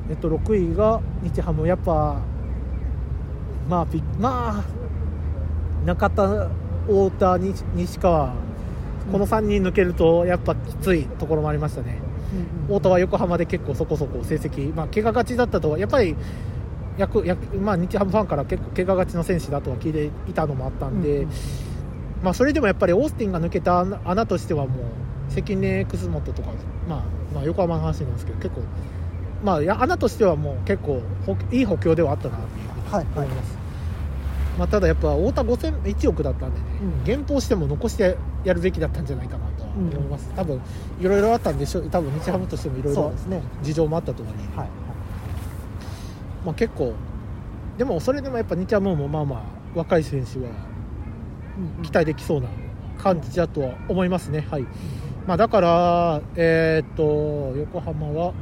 [0.09, 2.19] えっと、6位が日ハムやっぱ
[3.69, 4.63] まあびまあ
[5.85, 6.49] 中田
[6.85, 8.33] 太田西西川
[9.11, 12.10] この3人抜けるとやっぱきついところもありましたね
[12.67, 16.15] 太田は横浜で結構そこそこ成績まあ怪我がちだったとはやっぱり
[16.97, 21.29] 役役まあ日ハムファンから結構怪我がちの選手だとは聞いていたのもあったんで、うんうん。
[22.23, 26.51] まあ、それでもやっぱりオースティンが抜けた穴穴としてはもう関根、楠本とか、
[26.87, 28.61] まあ、まあ横浜の話なんですけど結構、
[29.43, 33.57] まあ、や穴としてはもう結構ほいい補強ではあったなっていうふうにはい思います、
[34.59, 37.03] まあ、ただやっぱ太田5000 1億だったんでね、うん。
[37.03, 39.39] 減俸しても残してやるべきだったんじゃないかな。
[39.39, 40.61] とは思います、多分
[40.99, 43.41] いろいろあったんでしょ多分日ハムとしてもいろいろそうですね。
[43.63, 44.69] 事情もあったと思うんで、はい
[46.45, 46.93] まあ、結構
[47.77, 49.41] でもそれでもやっぱ日ハムもまあまあ
[49.75, 50.49] 若い選手は
[51.83, 52.47] 期待できそうな
[52.97, 54.65] 感じだとは思いますね、はい。
[55.27, 58.33] まあ、だから、えーっと横浜は、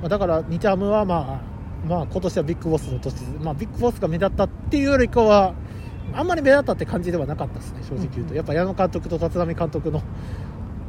[0.00, 1.42] まあ、だから日ハムは、ま
[1.84, 5.54] あ、まあ今年はビッグボスの年、まあ、ビッグボスが目立ったっていうよりかは
[6.14, 10.02] あんまり目立ったって感じではなかったですね正直言うと、やっぱ矢野監督と立浪監督の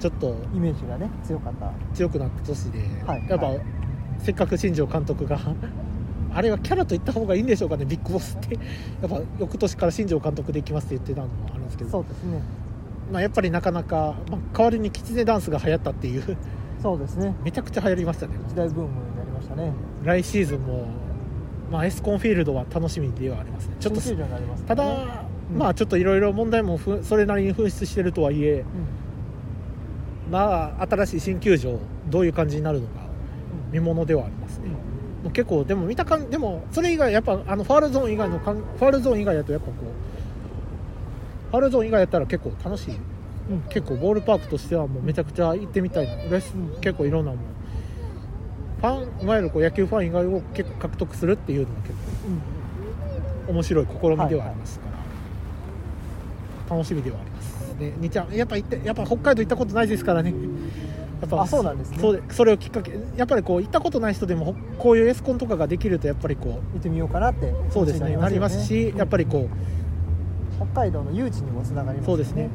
[0.04, 1.72] ちょっとイメージがね強かった。
[1.96, 3.62] 強くなった年で、はいやっぱ、はい
[4.20, 5.40] せっかく新庄監督が
[6.34, 8.56] あれはキャラと言った方がいいんでしょうかねビッグボスって。
[9.02, 11.90] やっぱ翌年から新庄監督で行きますって言ってたのもあるんですけど。
[11.90, 12.42] そうですね。
[13.14, 16.38] まあ、やっぱりなかなか、まあ、代わりにキツネダンスが流行ったっていう。
[16.82, 17.34] そうですね。
[17.46, 18.34] めちゃくちゃ流行りましたね。
[18.50, 19.72] 時代ブームになりましたね。
[20.04, 20.86] 来シーズンも、
[21.72, 23.76] まあ、エスコンフィールドは楽しみではありますね。
[23.80, 24.02] ちょっと
[24.68, 25.58] ただ、うん。
[25.58, 28.66] まあちょっといろいろ問題もふそれなりに噴出してるとはいえ
[30.30, 32.94] まあ新しい新球場どういう感じになるのか
[33.72, 34.70] 見ものではありますね、
[35.24, 42.96] もう結構でも見た感でもそれ以外やっぱあのファールゾーン以外のかんファールゾーン以外だとやっぱこうファールゾーン以外やったら結構楽しい。
[43.50, 43.62] うん。
[43.70, 46.14] 結構ボールパークとしてはもうめちゃくちゃ行ってみたいな。
[46.16, 46.30] うん。
[46.30, 47.40] 結構いろんなもん
[48.82, 51.94] ファンいわゆるこう野球ファン以外を結構獲得するっていうのは結
[53.48, 54.86] 構面白い試みではありますか
[56.70, 57.33] ら、楽しみではあります
[57.92, 60.34] で兄ちゃんやっぱ行ってやっぱ北海道行ったことないですからね。
[61.22, 61.98] やっぱあそうなんですね。
[62.00, 72.50] そうでそれをきっかけやっぱりこう行ったことない人でもほこういうエスコンとかができるとやっぱりこ見てみようかなってうそうですねなりますしやっぱりこう北海道の誘致にもつながりますそうですね。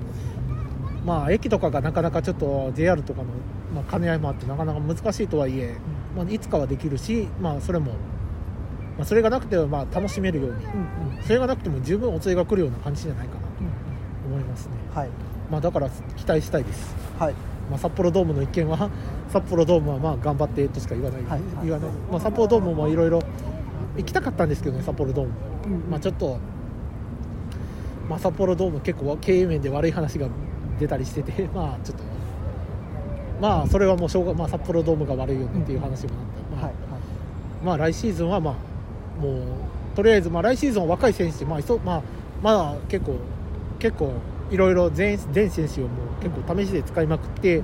[1.05, 3.29] まあ駅とかがなかなかちょっと JR とかの、
[3.75, 5.77] まあ、兼ね合いもあってなかなか難しいとはいえ、
[6.15, 7.93] まあ、いつかはできるし、まあ、それも、
[8.99, 11.23] まあ、それがなくてはまあ楽しめるようにうんうん。
[11.23, 13.38] それがなくても十分お釣りが来るような感じじゃないか
[14.29, 15.09] 思いますね、はい。
[15.51, 17.35] まあ、だから期待したいです、はい。
[17.71, 18.91] まあ、札幌ドームの一件は
[19.33, 21.41] 札幌ドームはまあ頑張ってとしか言わない、はい。
[21.63, 23.21] 言わない、まあ、札幌ドームもいろいろ
[23.97, 25.33] 行きたかったんですけどね札幌ドーム、
[25.91, 26.39] まあ、ちょっと、
[28.09, 30.29] まあ、札幌ドーム結構経営面で悪い話が
[30.79, 32.05] 出たりしてて まあちょっと。
[33.41, 36.11] まあそれはもうしょうが、まあ、札幌ドームが悪いよねっていう話も
[36.57, 36.75] あった、まあはい。
[37.65, 39.43] まあ来シーズンはまあもう
[39.95, 42.03] とりあえずまあ来シーズンは若い選手まあいそまあ
[42.43, 43.17] まあ結構
[43.79, 44.13] 結構
[44.51, 47.63] いろいろ全全選手をもう結構試しで使いまくって、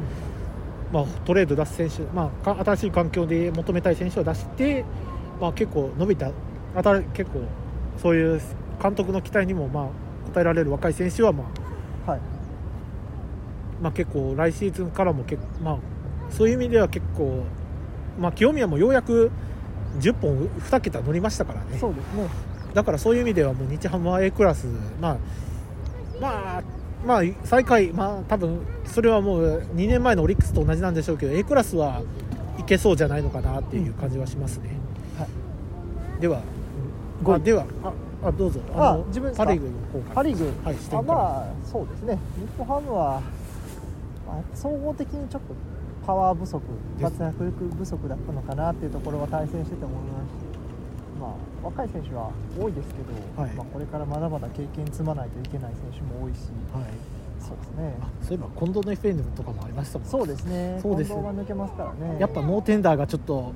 [0.92, 4.84] まあ、トレード出す選手、まあか、新しい環境で求めたい選手を出して、
[5.40, 6.30] まあ、結構伸びた
[6.74, 7.40] 新結構
[8.00, 8.40] そういう
[8.82, 9.90] 監督の期待にもまあ応
[10.40, 11.44] えられる若い選手は、ま
[12.06, 12.20] あはい。
[13.80, 15.78] まあ、結構来シーズンからも結、まあ、
[16.30, 17.44] そういう意味では結構、
[18.18, 19.30] まあ、清宮もようやく
[20.00, 21.78] 10本2桁乗りましたからね。
[21.78, 22.28] そうですね。
[22.74, 24.66] だからそういう意味ではもう日ハムは A クラス、
[25.00, 25.16] まあ、
[26.20, 26.62] まあ、
[27.04, 32.02] まあ、最下位、まあ、多分それはもう2年前のオリックスと同じなんでしょうけど、A クラスは
[32.58, 34.70] いけそうじゃないのかなっていう感じはしますね。
[35.18, 35.26] は
[36.18, 36.20] い。
[36.20, 36.40] では、
[37.26, 37.64] あでは
[38.22, 40.14] ああ、どうぞ、あの自分パ・リーグの方から。
[40.14, 42.18] パ・リーグ、はい視点からあまあそうですね。
[42.38, 43.20] 日本ハムは、
[44.26, 45.54] まあ、総合的にちょっと
[46.06, 46.62] パワー不足
[47.00, 50.43] 活躍力不足だったのかなっていうところは対戦してて思いました
[51.24, 53.52] まあ若い選手は多いですけど、はい。
[53.54, 56.84] まあ、これからまだまだ経験積まないといけない選手も多いしはい、
[57.40, 57.96] そうですね。
[58.00, 60.78] あそういえば近藤の FM とかもありましたもんそうですね。
[60.82, 61.10] そうです。
[61.10, 62.20] 近藤が抜けますからね。
[62.20, 63.52] やっぱノーテンダーがちょっと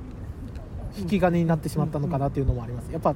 [0.97, 3.15] 引き金になってしまったのかなっていうのもあります、やっぱ、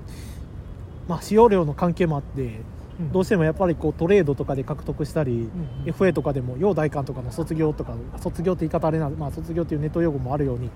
[1.07, 2.65] まあ、使用量の関係もあって、うん
[3.11, 5.49] どうしてもやっぱりこうトレードとかで獲得したり、
[5.85, 10.69] FA とかでも陽大館とかの卒業とか卒業って言い方あれな、まあ、卒業っていうネット用語もあるように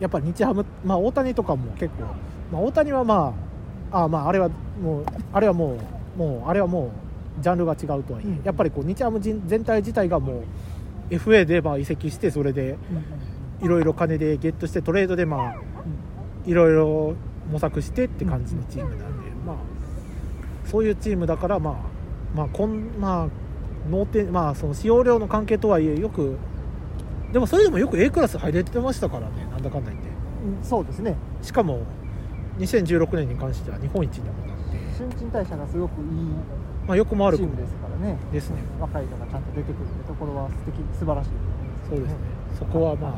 [0.00, 2.02] やっぱり日ハム、まあ、大谷とかも結構、
[2.52, 3.34] まあ、大谷はま
[3.92, 4.48] ああまああれは
[4.82, 5.76] もうあれはも
[6.16, 6.92] うもうあれはも
[7.38, 8.42] うジャンルが違うとはいえ、うん。
[8.44, 10.42] やっぱりこう日ハム人全体自体がも
[11.10, 12.76] う FA でまあ移籍してそれで
[13.60, 13.64] うん。
[13.64, 15.54] いろいろ金でゲットしてトレードでまあ
[16.46, 17.14] いろいろ
[17.50, 19.04] 模索してって感じのチームな。
[19.08, 19.19] ん
[20.70, 21.74] そういうチームだから、まあ
[22.36, 23.28] まあこんまあ、
[23.90, 26.36] 脳天まあその使用量の関係とはいえよく
[27.32, 30.08] でもそれでもよく A クラス入れてましたからねなんだかんだ言って。
[30.08, 30.12] う
[30.60, 31.16] んそうですね。
[31.42, 31.82] しかも
[32.58, 36.06] 2016年に関しては日本一にもなって、新陳代謝がすごくいい
[36.86, 37.48] まあ、よくも悪くも。
[37.48, 38.16] チームですからね。
[38.32, 38.62] ですね。
[38.80, 41.30] 若いのがちゃんと出てくるってところは素敵素晴らしい
[41.88, 42.16] そうですね。
[42.58, 43.14] そこはまあ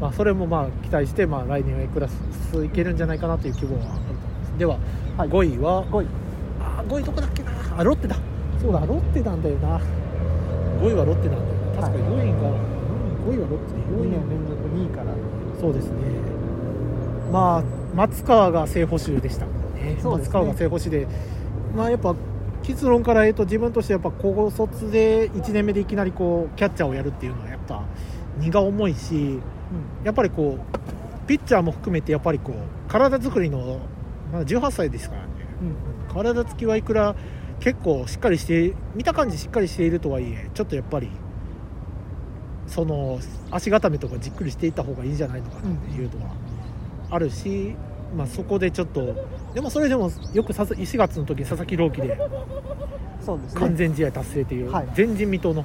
[0.00, 4.58] まあそれもまあ期待して、まあ、来年は A クラスいけるんじゃないかなという希望はあると思います。
[4.58, 4.78] では、
[5.16, 5.28] はい。
[5.28, 6.06] 5位は？5位。
[6.06, 6.08] あ
[6.82, 7.52] 5位どこだっけな。
[7.78, 8.16] あロッテだ。
[8.60, 9.80] そうだロッテなんだよな。
[10.80, 11.88] 5位はロッテなんだよな。
[11.88, 12.50] 確かに4位が、
[13.26, 13.76] 5位はロッテ。
[13.76, 15.12] で2 4位年連続2位から。
[15.60, 15.92] そうですね。
[17.32, 17.62] まあ
[17.94, 19.52] 松川が正捕手でしたね。
[19.74, 19.98] ね。
[20.02, 21.06] 松川が正捕手で。
[21.74, 22.14] まあやっぱ
[22.62, 27.82] 結論から言うと自分としてやっぱ高卒で1年目でいきなりこうキャッチャーをやるっていうのはやっぱ
[28.38, 29.38] 荷が重いし
[30.02, 33.78] やっぱりこうピッチャーも含めてやっぱりこう体作りの
[34.32, 35.28] まだ18歳ですからね。
[35.30, 35.35] うん
[36.16, 37.14] 体つきはいくら
[37.60, 41.10] 結構しっかりして見た感じしっかりしているとはいえちょっとやっぱり
[42.66, 43.18] その
[43.50, 46.32] 足固めとかじっくりしていった方がいいんじゃないのかなっていうのは
[47.10, 47.74] あるし、
[48.16, 49.14] まあ、そこでちょっと
[49.54, 52.18] でもそれでもよくさ4月の時佐々木朗希で
[53.54, 54.86] 完全試合達成というはい。
[54.96, 55.64] 前人未到の、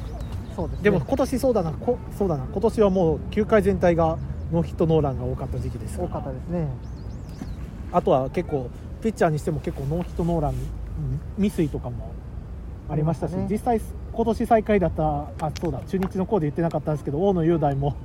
[0.56, 0.84] そうですね。
[0.84, 4.18] でも今年そうだなこそうだな今年はもう球界全体が
[4.52, 6.68] ノーヒットノーランが多かった時期ですか多らかったですね。
[7.92, 8.70] あとは結構
[9.02, 10.54] ピッチャーにしても結構ノーヒットノーラン
[11.38, 12.14] 未遂とかも
[12.90, 13.48] ありましたしね。
[13.50, 13.82] 実際
[14.14, 15.04] 今年最下位だった
[15.40, 17.96] あそうだ中日のコーで言ってなかったんですけど大野雄大も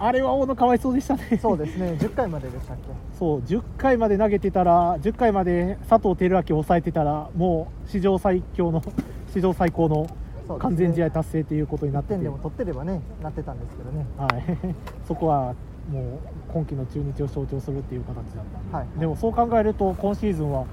[0.00, 1.38] あれは大野かわいそうでしたね。
[1.42, 1.96] そうですね。
[1.98, 2.82] 10回まででしたっけ？
[3.18, 8.82] そう10回まで投げてたら10回まで佐藤輝明を抑えてたらもう史上最強の
[9.32, 10.08] 史上最高の
[10.58, 14.06] 完全試合達成ということにな1ってて、点でも取ってればねなってたんですけどね。
[14.16, 14.74] はい、
[15.06, 15.54] そこは
[15.92, 16.04] もう
[16.52, 18.86] 今季の中日を象徴するっていう形だったんで、はい。
[18.98, 20.66] でもそう考えると今シーズンは、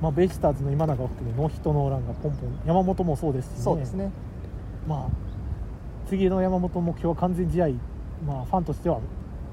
[0.00, 4.10] まあ、ベイスターズの今永を含めノーヒットノーランがポンポン山本もそうですし、ね、そうですね。
[4.86, 7.68] まあ、次の山本目標は完全試合、
[8.26, 9.00] まあ、ファンとしては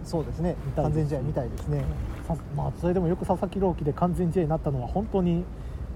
[0.03, 0.55] そうですね。
[0.75, 1.83] 完全試合みたいですね。
[2.27, 5.43] さまあ、それでもよく佐々木朗希で完全試合になったのは本当に、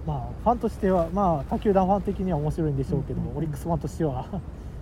[0.05, 3.37] まあ、ファンとしては、まあ、他球団ファン的には面白いんでしょうけど、うんうんうん。
[3.37, 4.27] オリックスファンとしては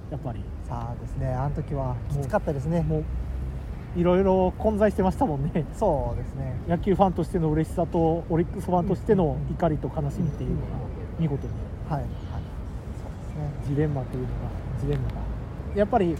[0.09, 0.39] やっぱり。
[0.67, 1.27] さあですね。
[1.27, 2.81] あの時はきつかったですね。
[2.81, 3.03] もう
[3.95, 5.65] いろいろ混在してましたもんね。
[5.75, 6.55] そうですね。
[6.67, 10.61] 野球ファンとしての嬉しさとオリックスファンとしての怒りと悲しみっていうのが
[11.19, 11.53] 見事に。
[11.89, 11.99] はい。
[11.99, 12.07] はい。
[12.07, 13.75] そうですね。
[13.75, 14.31] ジレンマというのが
[14.81, 15.13] ジレンマが
[15.75, 16.15] やっぱり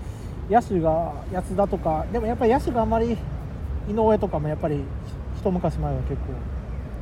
[0.49, 3.17] 野手が安田とかでもやっぱり野手があまり
[3.89, 4.83] 井上とかもやっぱり
[5.37, 6.17] 一昔前は結構。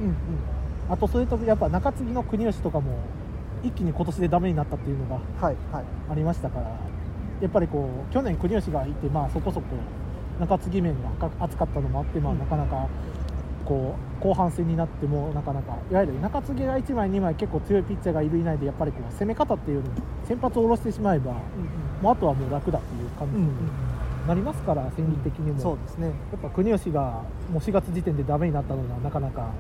[0.02, 0.16] うんうん。
[0.92, 2.92] あとそれとやっぱ中継ぎの国吉とかも
[3.64, 5.84] 一気に今年でダメになったっていうのがはいはい。
[6.12, 6.66] ありましたから。
[7.42, 9.66] やっぱりこう去年国吉がいてまあそこそこ
[10.40, 12.88] 中継ぎ面が厚かったのもあって、まあ、うんなかなか
[13.66, 21.34] こう後半戦になってもなかなかいわゆる中継ぎが1枚2枚結構強いピッチャーがいるいないでやっぱりこう攻め方っていうのに先発を下ろしてしまえば、
[22.02, 23.48] もうあとはもう楽だっていう感じに
[24.28, 29.52] なりますから、戦力的にも、そうですねやっぱ国吉がもう4月時点でダメになったのがなかなか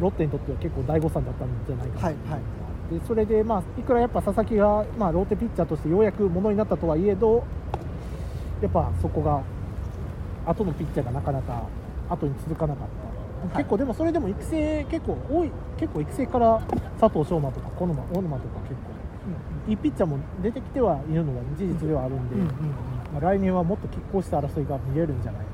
[0.00, 3.00] ロッテにとっては結構大誤算だったんじゃないかな、はいはい。
[3.00, 7.44] でそれで、まあ、いくらやっぱ佐々木が、まあ、ローテピッチャーとしてようやくものになったとはいえど
[8.60, 9.42] やっぱそこが
[10.46, 11.62] 後のピッチャーがなかなか
[12.08, 12.88] 後に続かなかっ
[13.52, 13.58] た、い。
[13.58, 16.62] 結構でもそれでも育成結構多い結構育成から
[17.00, 18.96] 佐藤翔馬とか小沼小沼とか結構
[19.68, 25.48] いいピッチャーも出てきてはいるのが事実ではあるんで、うんうんまあ、来年はもっと拮抗した争いが見れるんじゃないか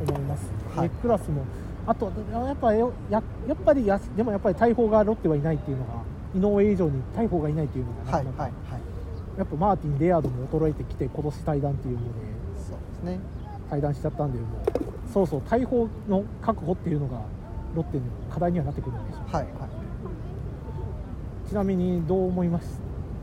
[0.00, 0.46] なと思います、
[0.76, 0.88] はい。
[0.88, 1.44] でクラスも
[1.86, 6.04] あとやっぱよややっぱりやでもやっぱり大砲がロッテはいないっていうのが
[6.34, 8.80] 井上以上に大砲がいないっていうのがなかなか、はいはいはい。
[9.38, 12.10] やっぱマーティンレアードも衰えてきて今年対談っていうので。
[12.56, 13.33] そうですね
[13.70, 14.48] 対談しちゃったんでもう
[15.12, 17.20] そうそう大砲の確保っていうのが
[17.74, 21.48] ロッテの課題にはなってくるんでしょうはいはい。
[21.48, 22.66] ちなみにどう思いまし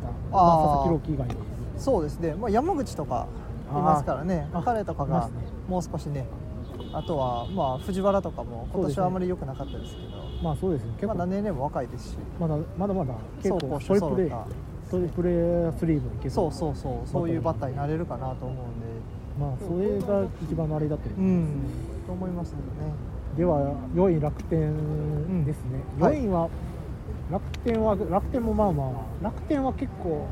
[0.01, 0.07] た？
[0.31, 1.35] まあ、あー佐々木朗希以外に
[1.77, 3.27] そうですね、まあ、山口とか
[3.69, 4.47] いますからね。
[4.53, 5.29] あー彼とかが
[5.67, 6.25] もう少しね。
[6.93, 10.11] あとはまあ藤原とかも今年はあまり良くなかったですけど。
[10.43, 10.91] まあそうですね。
[10.93, 12.17] 結構まだ年齢も若いですし。
[12.39, 14.45] まだまだまだ結構走トリプレ攻守揃っ
[14.91, 17.09] トリプレスリーブいけたそうそうそう。
[17.09, 18.87] そういうバッターになれるかなと思うんで
[19.41, 21.51] まあそれが一番のあれだと思います。
[21.51, 21.67] ね、
[22.05, 22.93] と思いますけどね。
[23.35, 26.03] では4位楽天ですね、うん。
[26.03, 26.49] はい4位は
[27.31, 30.27] 楽天は楽天もまあまあ楽天は結構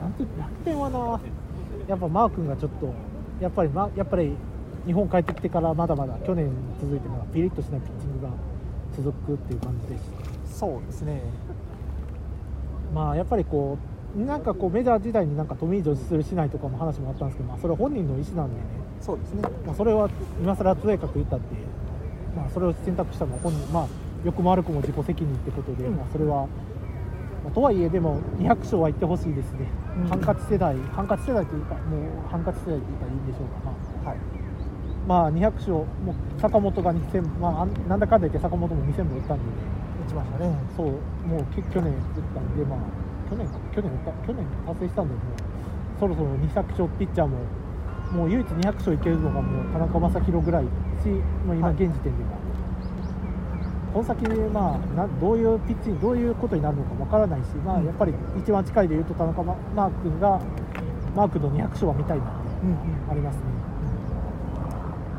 [0.00, 1.20] なんて楽天はな
[1.88, 2.94] やっぱマー君がちょっと
[3.40, 4.36] やっぱり、ま、やっぱり
[4.86, 6.50] 日本帰ってきてからまだまだ去年
[6.80, 8.30] 続いてまだピリッとしないピッチングが
[8.96, 10.00] 続くっていう感じでし
[10.48, 10.54] た。
[10.54, 11.22] そうですね。
[12.94, 18.62] まあやっぱりこうなんかこうメジャー時代になんかトミー・ジョージするしないとかも話もあったんですけど、まあ、それは本人の意思なんでね。
[19.00, 19.42] そうですね。
[19.66, 20.08] まあ、それは
[20.40, 21.46] 今更とやかく言ったって、
[22.36, 23.88] まあ、それを選択したのは本人、まあ、
[24.24, 25.96] 良くも悪くも自己責任ってことで、うん。
[25.96, 26.46] まあ、それは、
[27.44, 30.08] まあとはいえでも200勝は行ってほしいですね、うん。
[30.08, 33.70] ハンカチ世代ハンカチ世代というかもうハンカチ世代というかいいんでしょうか、
[34.04, 34.18] まはい。
[34.18, 39.44] あ、まあ200勝もう坂本が2000、まあなんだかんだ言って坂本も2000本打ったんで、
[40.06, 40.56] 打ちましたね。
[40.74, 40.86] そう
[41.26, 42.00] もうき去年打っ
[42.32, 42.78] たんで、まあ、
[43.34, 43.90] 去年か去年
[44.26, 45.54] 去年達成したんでもう。
[45.98, 47.38] そろそろ200勝ピッチャーも
[48.12, 50.68] もう唯一200勝いけるのがもう田中将大ぐらいし、
[51.46, 51.76] まあ、今はい。
[51.76, 52.30] 現時点では、
[53.92, 57.86] この先、まあ、などういうピッチにどういうことになるのかわからないし、まあ、うん。
[57.86, 60.40] やっぱり一番近いでいうと田中ママー君が
[61.16, 62.32] マー君の200勝は見たいなって
[62.62, 63.10] うんうん。
[63.10, 63.42] ありますね。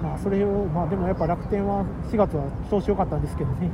[0.02, 3.70] まあそれをまあでもやっぱ楽天は4月は調子良かったんですけどね。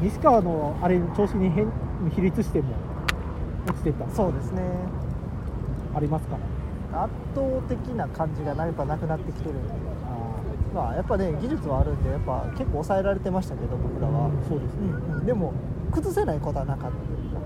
[0.00, 1.70] 西川のあれ調子に変
[2.14, 2.74] 比率しても
[3.66, 4.08] 落ちてた。
[4.10, 4.62] そうですね。
[5.94, 6.36] ありますか？
[6.92, 9.54] 圧倒的な感じがやっぱなくなってきてる。
[9.54, 9.74] んで
[10.74, 15.18] まあやっぱね技術はあるんでやっぱ結構抑えられてましたけど僕らは、うんそうですね、うん。
[15.18, 15.52] うんでも
[15.92, 16.96] 崩せないことはなかった。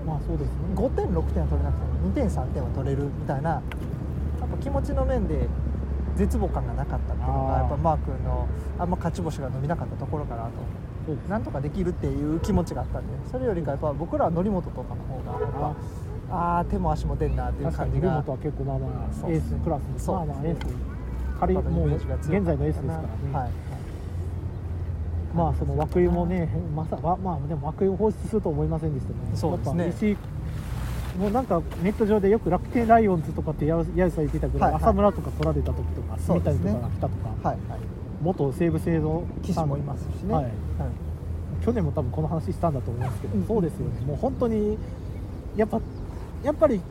[0.05, 0.55] まあそうですね。
[0.75, 3.61] 5点6点は取れなくても2点3点は取れるみたいなやっ
[4.49, 5.47] ぱ気持ちの面で
[6.15, 8.47] 絶望感がなかったっていうのがやっぱマー君の
[8.79, 10.49] あんま勝ち星が伸びなかったところかなと。
[11.27, 15.75] なんとかできるっていう気持ちがあったんでそれよりかやっぱ僕らは則本とかの方がやっぱ
[16.31, 18.11] ああー手も足も出んなっていう感じが。
[18.11, 20.15] 森本は結構まあまあエースクラスそう。
[20.17, 20.67] まあまあエース。
[21.39, 22.05] 仮もう現
[22.43, 23.51] 在のエースですからね、はい。
[25.33, 29.15] まあその涌井もねまさかまあでも涌井を放出すると思いませんでしたね。
[29.35, 29.85] そうですね。
[29.85, 30.29] やっぱ
[31.19, 36.71] もうなんかネット上でよく楽天ライオンズとかってややゆされてたぐらい、浅村とか取られた時とか住そうですね。
[36.71, 37.79] 谷とかが来たとか、はいはい。
[38.21, 40.53] 元西武製の騎士もいますしね、はいはい。
[41.65, 43.47] 去年も多分この話したんだと思いますけど、うん。
[43.47, 44.01] そうですよね。
[44.05, 44.77] もう本当に
[45.55, 45.81] やっぱ
[46.43, 46.81] やっぱり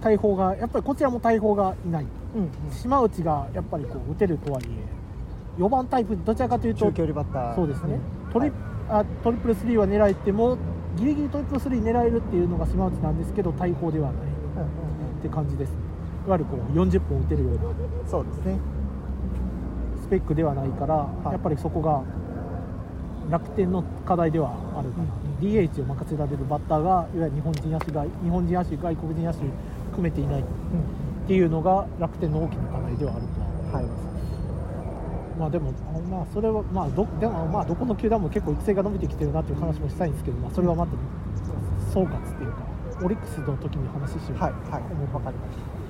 [0.00, 2.06] 大砲がやっぱりこちらも大砲がいない。
[2.34, 2.50] うんうん。
[2.72, 7.54] 島内がやっぱりこう打てるとはいえ4番タイプどちらかというと中距離バッター。
[7.54, 7.98] そうですね、
[8.32, 8.52] トリはい
[8.88, 10.56] あトリプルスリーは狙えても
[10.96, 14.16] ギリギリトリプルスリー狙えるっていうのが島内なんですけど大砲ではない。
[14.56, 14.66] うんうん
[15.20, 15.70] って感じです。
[15.70, 15.76] ね
[16.26, 17.60] いわゆるこう40本打てるような。
[17.64, 18.58] うんそうですね。
[20.02, 21.32] スペックではないから、い。
[21.32, 22.02] やっぱりそこが
[23.30, 25.04] 楽天の課題ではあるかな、
[25.40, 29.40] DH を任せられるバッターがいわゆる日本人野手が日本人野手外国人野手
[29.90, 30.44] 含めていないっ
[31.26, 34.10] ていうのが楽天の大きな課題ではあるとは思います、
[35.38, 40.92] まあでもあまあそれはまあどでもまあどこの球団も結構育成が伸びてきてるなっていう話もしたいんですけど、まあ、それはまた
[41.92, 42.70] 総括っていうか
[43.02, 45.80] オリックスの時に話しようはいはいわかりまし。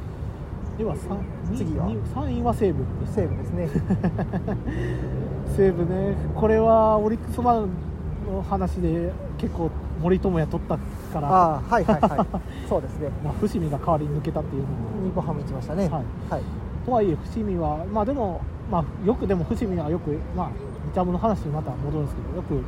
[0.78, 2.84] では3次は3位は西武。
[3.04, 3.68] 西武ですね。
[5.54, 6.14] 西武ね。
[6.34, 7.89] これはオリックスマン
[8.30, 9.70] の話で結構
[10.00, 10.78] 森友哉取った
[11.12, 11.28] から。
[11.28, 12.40] ああはいはいはい。
[12.68, 13.10] そうですね。
[13.24, 14.74] まあ、伏見が代わりに抜けたっていうのも。
[15.04, 15.92] 日本ハム行きましたねはい。
[16.30, 16.42] はい。
[16.86, 20.48] とはいえ伏見はまあでもまあよくでも伏見はよくまあ
[20.92, 22.64] 日ハムの話にまた戻るんですけどよく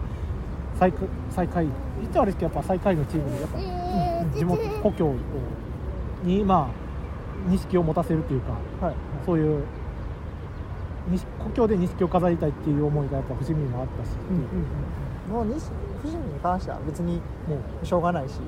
[0.78, 0.98] 最下
[1.30, 1.66] 最下位
[2.00, 4.02] 言っちゃ悪いですけどやっぱ最下位のチームでやっぱ、うん
[4.32, 5.14] 地元故郷を
[6.24, 8.52] にまあ錦を持たせるというか
[8.86, 8.94] はい。
[9.24, 9.64] そういう
[11.10, 14.46] 西故郷で錦を飾りたいっていう思いがやっぱ伏見にもあったし、うんうんうん、
[15.28, 15.70] もう西
[16.02, 18.40] 富士見に関しては別にもうしょうがないし、ね。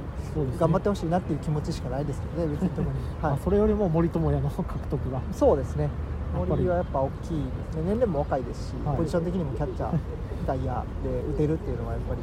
[0.59, 2.89] 頑張ってほしいなっていう気持ちしかないですけどね別に特に、
[3.23, 3.33] はい。
[3.33, 5.21] まあ、それよりも森友哉の獲得が。
[5.33, 5.89] そうですね。
[6.35, 7.83] 森はやっぱ大きいですね。
[7.87, 8.97] 年齢も若いですし、はい。
[8.97, 9.99] ポジション的にもキャッチャー
[10.47, 12.21] 外野で打てるっていうのはやっぱり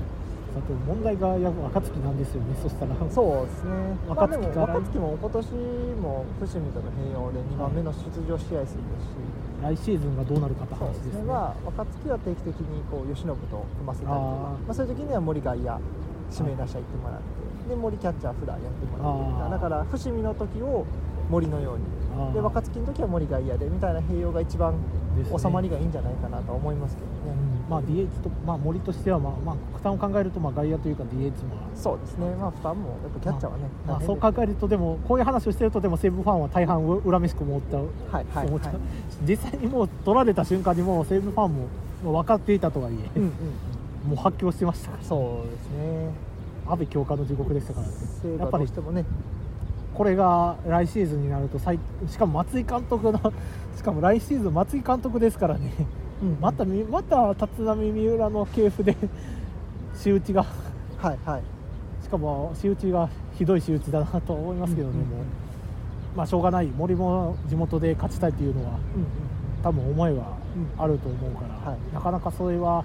[0.51, 2.95] あと問題がや暁なんですよねそしたら。
[3.09, 3.71] そうですね。
[4.07, 4.73] まあでも若月から。
[4.73, 5.53] 若月も今年
[6.01, 8.75] も伏見との併用で2番目の出場試合数ですし、
[9.63, 11.11] 来シーズンがどうなるかって話ですね。
[11.11, 11.23] ですね。
[11.23, 14.19] まあ若月は定期的にこう吉信と組ませたりとか。
[14.19, 15.79] まあ、そういう時には森外野
[16.31, 19.49] 指名打者行ってもらって、で森キャッチャー普段やってもらってみたいあー。
[19.49, 20.85] なだから伏見の時を
[21.29, 22.01] 森のように。
[22.33, 24.75] で若月の時は森外野でみたいな併用が一番
[25.37, 27.13] 収まりがいいんじゃないかなとは思いますけどね、
[27.45, 31.55] うんまあ DH と、まあ、森としては、まあまあ、負担を考えるとまあ外野というか DH も。
[31.73, 32.35] そうですね。
[32.35, 37.87] まあ負担もやっぱキャッチャーはね、まあ、大変そう考えるとでもこういう話をしてるとでも西武ファンは大半恨めしく思った、はい
[38.33, 38.61] はいはい。
[39.25, 41.67] 実際にもう取られた瞬間にもう西武ファンも
[42.03, 43.31] もう分かっていたとはいえ、うんうん
[44.01, 46.11] もう発狂してましたそうですね。
[46.67, 47.93] 阿部強化の地獄でしたからね。
[48.39, 49.05] やっぱりしてもね
[49.93, 53.19] これが来シーズンになると最しかも松井監督の
[53.75, 55.71] しかも来シーズン松井監督ですからね
[56.39, 58.95] またみまた立浪三浦の系譜で
[59.95, 60.45] 仕打ちが。
[60.97, 61.41] はいはい。
[62.03, 65.17] しかも仕打ちがひどい仕打ちだなと思いますけどね、うんうんうん。
[65.17, 66.17] もう。
[66.17, 66.67] まあしょうがない。
[66.67, 69.07] 森も地元で勝ちたいというのはうんうん。
[69.63, 70.37] 多分思いは
[70.77, 70.83] うん。
[70.83, 71.93] あると思うから、はい。
[71.93, 72.83] なかなかそれは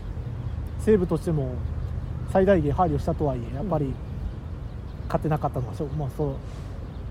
[0.80, 1.51] 西武としても
[2.30, 3.93] 最大限配慮したとはいえやっぱり
[5.07, 6.34] 勝てなかったのはしょ,、まあ、そう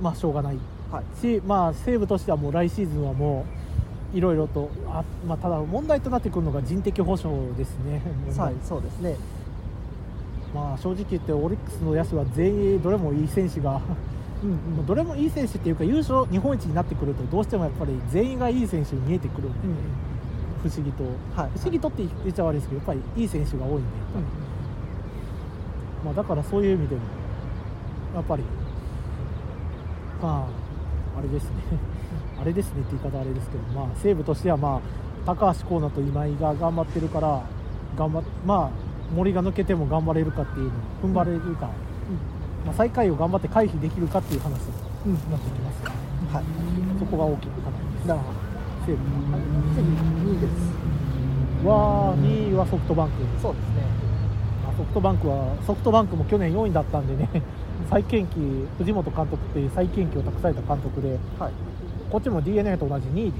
[0.01, 0.57] まあ、しょうがない。
[0.91, 1.21] はい。
[1.21, 3.54] し、まあ、西武としてはもう来シーズンはもう
[4.15, 8.01] いろいろとあ、まあ、ただ問題となってくるのが人的保障ですね。
[8.37, 9.17] はいそうですね。
[10.53, 13.81] まあ、正直言ってオリックスの野手は全員どれもいい選手が
[14.41, 20.69] うんまあどれもいい選手っていうか優勝日本一になってくるとどうしてもやっぱり全員がいい選手に見えてくるんで、うん。
[20.69, 21.03] 不思議と、
[21.35, 21.49] はい。
[21.57, 23.85] 不思議とって言っちゃ悪いですけどやっぱりいい選手が多いんで、うん。
[26.05, 27.01] まあ、だからそういう意味でも
[28.15, 28.43] やっぱり
[30.21, 30.47] ま
[31.15, 31.49] ああれですね
[32.39, 34.81] あれですねって言い方あれですけど、まあ、西武としては、まあ、
[35.25, 37.41] 高橋光成と今井が頑張ってるから
[37.97, 40.71] 頑張まあ森が抜けても頑張れるかっていうの
[41.03, 41.69] 踏ん張れるか、
[42.65, 44.49] まあ、最下位を頑張って回避できるかっていう話
[45.05, 46.45] になってきますから、はい
[46.99, 48.39] そこが大きな課題ですなるほど
[48.85, 48.97] 西武
[49.75, 50.85] 次2位です
[51.65, 53.81] は2位はソフトバンクそうですね
[54.63, 57.29] まあソフトバンクはソフトバンクも去年4位だったんでね
[57.89, 58.35] 再建期
[58.77, 61.51] 藤本監督っていう再建期を託された監督ではい
[62.11, 63.37] こっちも d n a と同じ2位で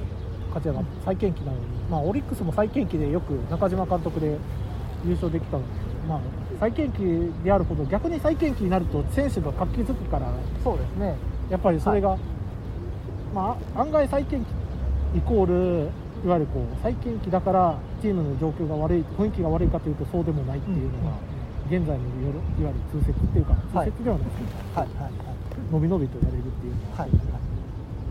[0.47, 4.37] 勝ち上がって再建期なのに、まあ、オリックスも再建期でよく中島監督で
[5.05, 5.69] 優勝できたので、
[6.07, 6.19] まあ、
[6.59, 10.31] 再建期であるほど逆に再建期になると選手が活気づくから
[10.63, 11.15] そうですね。
[11.49, 12.17] やっぱりそれが、
[13.33, 14.47] まあ、案外再建期
[15.17, 15.89] イコール
[16.25, 21.17] いわゆるこう再建期だからチームの状況が悪い雰囲気が悪いかというとそうでもないっていうのが、
[21.67, 25.11] 現在のいわゆる通説っていうかはい通説ではないですけど、はいはい
[25.71, 27.44] 伸び伸びとやれるっていうのは、はい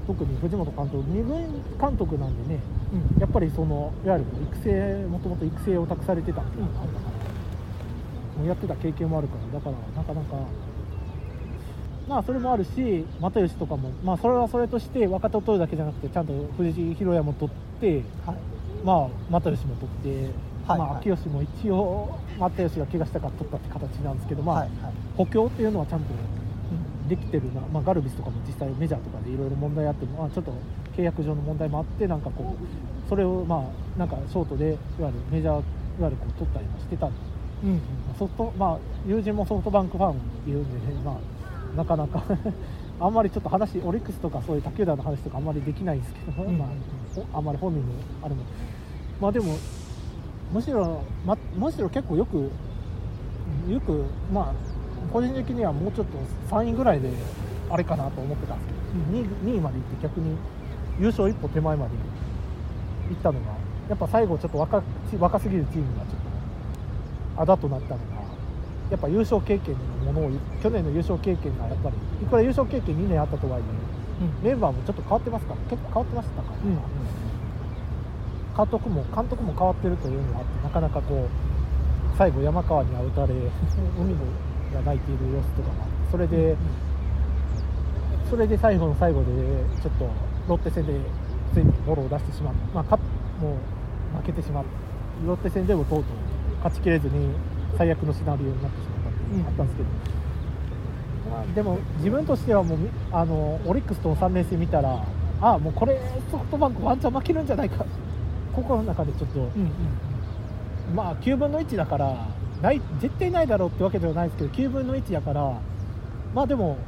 [0.06, 2.60] 特に藤本監督二軍監督なんでね
[2.92, 10.36] うんやっぱりそのいわゆる育成もともと育成を託されてたっていうのがあったから、もうやってた経験もあるからだからなかなか
[12.06, 18.36] まあそれもあるし又吉とかもまあそれはそれとして若手を取るだけじゃなくてちゃんと藤井宏也も取ってはい。
[18.84, 20.30] まあ又吉も取って、
[20.68, 20.90] まあはい。
[20.90, 24.92] はい秋吉も一応又吉が怪我したから取ったって形なんですけどまあ、はいはい。
[25.16, 26.06] 補強っていうのはちゃんと
[27.08, 30.52] できてるな、まあ、ガルビスとかも実際メジャーとかでいろいろ問題あっても、まあ、ちょっと
[30.96, 35.62] 契約上の問題もあってなんかこうそれをまあなんかショートでいわゆるメジャーいわ
[36.00, 37.16] ゆるこう取ったりもしてたんで、
[37.64, 37.76] うんうん。
[37.76, 37.82] ま
[38.14, 40.16] あソフトまあ友人もソフトバンクファン
[40.48, 42.22] いるんでね、まあ、なかなか
[43.00, 46.68] あんまりちょっと話オリックスとかそういう他球団の話とかあんまりできないんですけど、うんまあ、
[47.34, 47.86] おあんまり本人の
[48.22, 48.42] あれも。
[49.20, 49.54] まあでも
[50.52, 52.50] むしろ、ま、むしろ結構よく
[53.68, 54.73] よくまあ
[55.14, 56.18] 個人的にはもうちょっと
[56.50, 57.08] 3位ぐらいで
[57.70, 58.74] あれかなと思ってたんです
[59.12, 60.36] けど、2, 位まで行って逆に
[60.98, 61.92] 優勝一歩手前まで
[63.10, 63.54] 行ったのが
[63.88, 64.82] やっぱ最後ちょっと若
[65.20, 68.04] 若すぎるチームがちょっとあだとなったのが
[68.90, 73.62] やっぱ優勝経験のものを去年の優勝経験がやっぱりいくら優勝経験2年あったとはい
[74.42, 76.78] えメンバーもちょっと変わってますから結構変わってましたから、うん
[78.54, 83.34] 監督も監督も変わってるというのがあってなかなかこう最後山川にアウターで
[83.98, 84.20] 海の
[84.74, 86.56] が泣いている様子とかもあってそれで、
[88.28, 89.26] それで最後の最後で
[89.82, 90.10] ちょっと
[90.48, 90.92] ロッテ戦で
[91.54, 92.96] ついにボロを出してしまって、まあ、か
[93.40, 93.56] も
[94.14, 94.64] う負けてしまっ
[95.26, 96.14] ロッテ戦でもとうとう
[96.64, 97.34] 勝ちきれずに
[97.78, 99.88] 最悪のシナリオになってしまったっていうのがあったんですけど、
[101.30, 105.04] まあ、でも自分としてはもうみあのオリックスとの3連戦見たら
[105.40, 106.00] あもうこれ
[106.30, 107.84] ソフトバンクワンチャン負けるんじゃないか。
[108.54, 110.94] 心の中でちょっと、うんうん。
[110.94, 112.28] まあ9分の1だから
[112.64, 115.60] ない絶対ないだろうってわけではないですけど9分の1だから
[116.34, 116.78] まあでも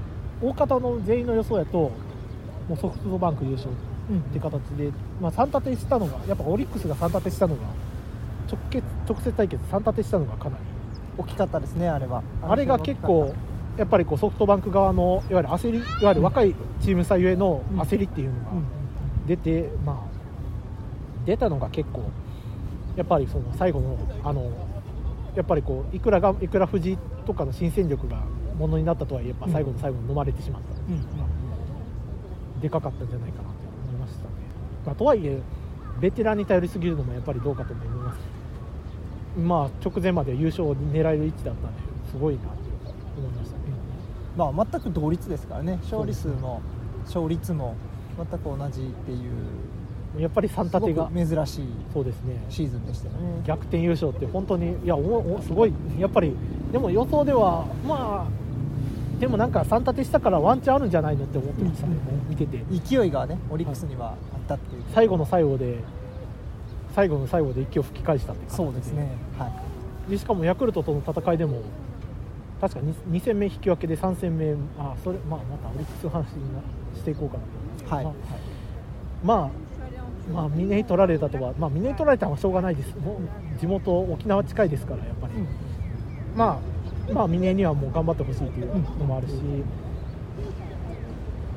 [0.41, 3.71] 大方の全員の予想やともうソフトバンク優勝
[4.11, 7.63] うんって形で、まあ、3立てしたのがやっぱオリックスが3立てしたのが
[8.51, 10.65] 直結直接対決3立てしたのがかなり
[11.19, 12.23] 大きかったですねあれは。
[12.43, 13.35] あれが結構
[13.77, 18.65] やっぱりこうソフトバンク側のいわゆる焦りいわゆる若いチームさゆえの焦りっていうのがうんうん。
[19.27, 22.11] 出て、まあ出たのが結構
[22.97, 24.51] やっぱりその最後のあの
[25.37, 28.23] やっぱりこういくらがいくら藤井とかの新戦力が
[28.59, 31.07] ものになったとはいえやっぱ最後の最後に飲まれてしまった、うんうん
[32.61, 34.29] でかかったんじゃないかなと思いましたね、
[34.87, 35.39] まあ、とはいえ
[36.01, 38.19] ベテランに頼りすぎるのもやっぱりどうかと思います。
[39.39, 42.49] まあ直前まで優勝を狙える位置だったんですごいなと
[43.19, 43.63] 思いましたね、
[44.37, 45.79] まあ全く同率ですからね。
[45.83, 46.63] 勝利数も
[47.05, 47.77] 勝率も
[48.17, 49.31] 全く同じっていう
[50.19, 52.45] やっぱり3すご立てがく珍しいそうですね。
[52.49, 53.43] シーズンでしたよね。
[53.45, 55.01] 逆転優勝って本当にいやお
[55.35, 55.73] おすごい。
[55.99, 56.35] やっぱり
[56.73, 62.63] でも予想ではまあでもなんか3立てしたからワンチャンあるんじゃないのって思ってましたね、うん見てて。
[62.71, 64.83] 勢いがねオリックスにはあったっていう。
[64.95, 65.79] 最後の最後で
[66.95, 69.17] 最後の最後で息を吹き返したって感じそうですね。
[69.39, 69.49] は
[70.09, 70.11] い。
[70.11, 71.63] でしかもヤクルトとの戦いでも
[72.61, 76.61] 確か 2, 戦目引き分けで3戦目あそれ、まあ、またオリックスの話にな
[76.95, 78.33] していこうかなと思います。
[78.33, 78.41] はい、
[79.23, 79.66] まあ
[80.33, 83.21] まあまあ、峰に取られたとは、まあ、峰に取られたのはしょうがないです、も
[83.57, 85.47] う地元、沖縄近いですから、やっぱり、うん。
[86.37, 86.61] ま
[87.09, 88.67] あ、まあ、峰にはもう頑張ってほしいという
[88.99, 89.35] のもあるし、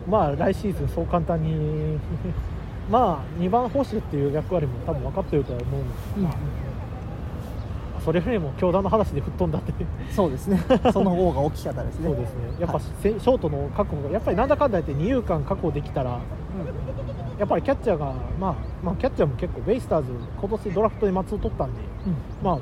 [0.08, 2.00] まあ、来シーズン、そう簡単に、
[2.90, 6.24] まあ、2番捕手っていう役割も多分分かってるとは思うので、うん。
[6.24, 6.34] まあ、
[8.02, 9.74] それよりも教団の話で吹っ飛んだって。
[10.12, 10.60] そうですね。
[10.92, 12.08] その方が大きかったですね。
[12.08, 12.42] そうですね。
[12.60, 12.84] やっぱ、はい。
[13.02, 16.20] せショートの確保がやっぱりなんだかんだ言って二遊間確保できたら
[17.40, 22.16] やっぱりキャッチャーが、まあ、まあキャッチャーも結構ベイスターズ今年ドラフトで松尾取ったんで、うん。
[22.44, 22.60] まあ、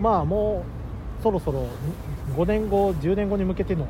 [0.00, 0.64] まあも
[1.18, 1.66] うそろそろ
[2.34, 3.86] 5年後10年後に向けての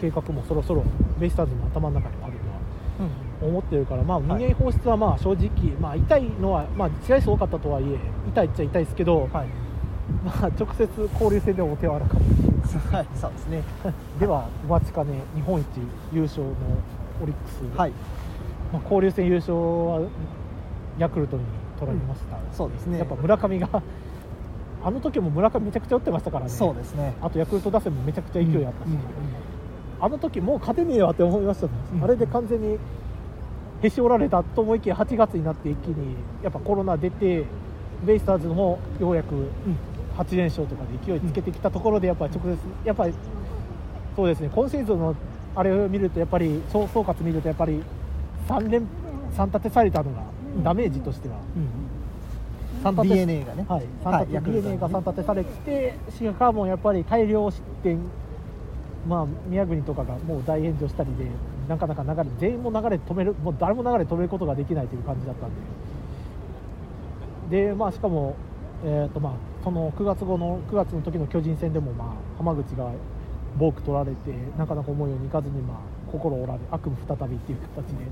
[0.00, 0.82] 計画もそろそろ
[1.18, 3.10] ベイスターズの頭の中にあるとは
[3.42, 4.26] 思ってるから、まあ、はい。
[4.28, 7.98] 二年放出はまあ正直、まあ、痛いのは、まあ、試合数多かったとはいえ
[8.28, 9.46] 痛いっちゃ痛いですけど、はい、
[10.24, 12.16] まあ、直接交流戦でもお手柔らか
[12.90, 13.62] はい、そうですね。
[14.18, 15.66] ではお待ちかね日本一
[16.14, 16.48] 優勝の
[17.22, 17.92] オリックス、はい
[18.72, 20.08] まあ、交流戦優勝は
[20.98, 21.42] ヤクルトに
[21.78, 22.98] 取られました、そうですね。
[22.98, 23.68] やっぱ村上が
[24.84, 26.50] あの時も村上めちゃくちゃ打ってましたからね。
[26.50, 27.14] そうですね。
[27.20, 29.00] あとヤクルト打線もめちゃくちゃ勢いあったし、うんうん
[30.02, 32.02] あの時もう勝てねえわって思いましたね、うん。
[32.02, 32.76] あれで完全に
[33.82, 37.44] へし折られたと思いきや8月になって一気にやっぱコロナ出て
[38.04, 39.48] ベイスターズもようやく
[40.16, 43.14] 8連勝とかで勢いつけてきたところでやっぱり直接やっぱり
[44.16, 44.50] そうですね。
[44.52, 45.14] 今シーズンの
[45.54, 47.80] あれを見るとやっぱり総総括見るとやっぱり
[48.48, 48.86] 3連
[49.36, 50.22] 3立てされたのが
[50.56, 50.64] うん。
[50.64, 51.36] ダメージとしては。
[51.56, 52.84] うん。
[52.84, 53.64] 3立て DNA がね。
[53.68, 57.98] はい、3はい DNA が3立てされてしかもやっぱり大量失点。
[59.08, 61.26] まあ宮国とかがもう大炎上したりで
[61.68, 65.50] なかなか流れ全員も流れ止めるもう誰も流れ止めることができないという感じだったん
[67.50, 67.66] で。
[67.66, 68.36] でまあしかも
[68.84, 69.32] えーとまあ
[69.64, 72.90] その9月後の9月の時の巨人戦でもまあ浜口が
[73.58, 75.78] ボーク取られてなかなか思うようにいかずにまあ
[76.12, 78.04] 心折られ悪夢再びっていう形で。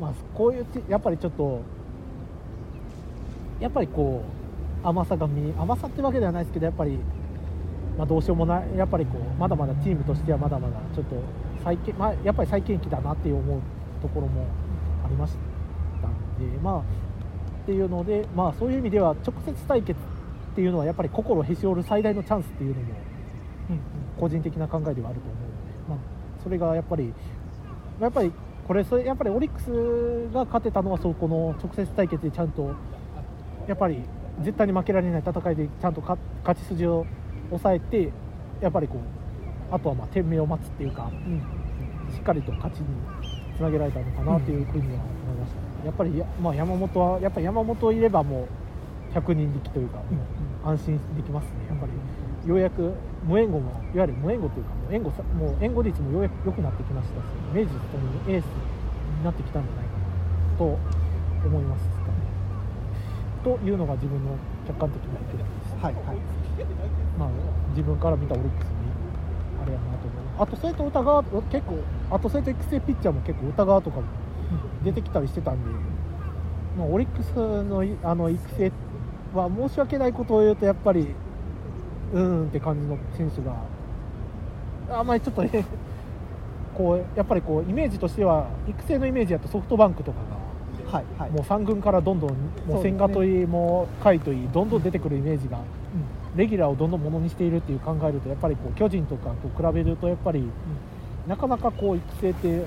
[0.00, 1.60] まあこういうちやっぱりちょっと
[3.60, 4.22] やっぱりこ
[4.84, 6.98] う甘さが見甘さってわけではないですけどやっぱり、
[7.96, 11.16] まあ、どうしようもないやっぱりこうまだまだチームとしてはまだまだちょっと
[11.64, 13.60] 再建、まあ、やっぱり再建期だなって思う
[14.00, 14.46] ところも
[15.04, 15.34] ありまし
[16.00, 16.82] たんでまあっ
[17.66, 22.88] ていうのでまあそういう意味では直接対決っていうのはやっぱり心へし折る最大のチャンスっていうのも
[24.18, 25.47] 個人的な考えではあると思う
[26.42, 27.12] それがやっぱり
[28.00, 28.32] やっぱり
[28.66, 32.74] これそれやっぱりオリックスが勝てたのはそこの直接対決でちゃんと
[33.66, 34.02] やっぱり
[34.42, 36.18] 絶対に負けられない戦いでちゃんと勝
[36.54, 37.06] ち筋を
[37.48, 38.12] 抑えて
[38.60, 41.10] やっぱりこうあとはまあ天命を待つっていうか
[42.14, 42.86] しっかりと勝ちに
[43.56, 48.48] つなげられたのかなというふうには思いました、ねやっぱりや、まあ、山本はやっぱり山本いればも
[49.12, 50.02] う100人力というか、
[50.64, 51.92] 安心できますねやっぱり。
[52.48, 52.94] ようやく
[53.28, 60.64] 無援護もいわゆる無援護というかもう援護さもう援護率もようやく良くなってきましたし明治ともにエースになってきたんじゃないかなと
[61.44, 62.18] 思いますかね
[63.44, 64.32] というのが自分の
[64.66, 65.76] 客観的な意見です。
[65.80, 66.16] はいはい。
[67.18, 67.28] まあ、
[67.70, 68.74] 自分から見たオリックスに
[69.62, 70.42] あれやなと思う。
[70.42, 71.78] あとそれと歌川結構
[72.10, 74.06] あとそれと育成ピッチャーも結構歌川とかも
[74.84, 75.70] 出てきたりしてたんで、
[76.76, 77.32] まあ、オリックス
[77.64, 78.72] のいあの育成
[79.34, 81.14] まあ、申し訳ないことを言うとやっぱり
[82.12, 83.54] うーんって感じの選手が
[84.98, 85.64] あんまりちょっとね
[86.74, 90.38] こうやっぱりこうイメージとしては育成のイメージだとソフトバンクとかが
[90.98, 91.30] はいはい。
[91.30, 92.30] もう3軍からどんどん
[92.66, 95.58] もう千賀といいもう甲斐といいどんどん出てくるイメージが
[96.36, 100.48] レギュラーをどんどんものにしているっていう考えるとやっぱりこう巨人とかと比べるとやっぱり
[101.26, 102.64] なかなかこう育成って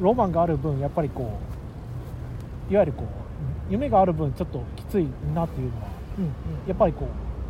[0.00, 1.38] ロマンがある分やっぱりこ
[2.68, 3.06] ういわゆるこう
[3.72, 5.86] 夢がある分ちょっときついなっていうのは
[6.18, 6.30] うんうん。
[6.66, 7.06] やっぱりこ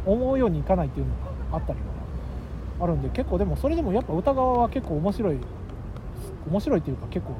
[0.07, 5.37] う思うようにいかないっていうのがあったりはあるんで結構でもそれでもやっぱ歌川は結構面白い
[6.51, 7.37] 面白いっていうか結構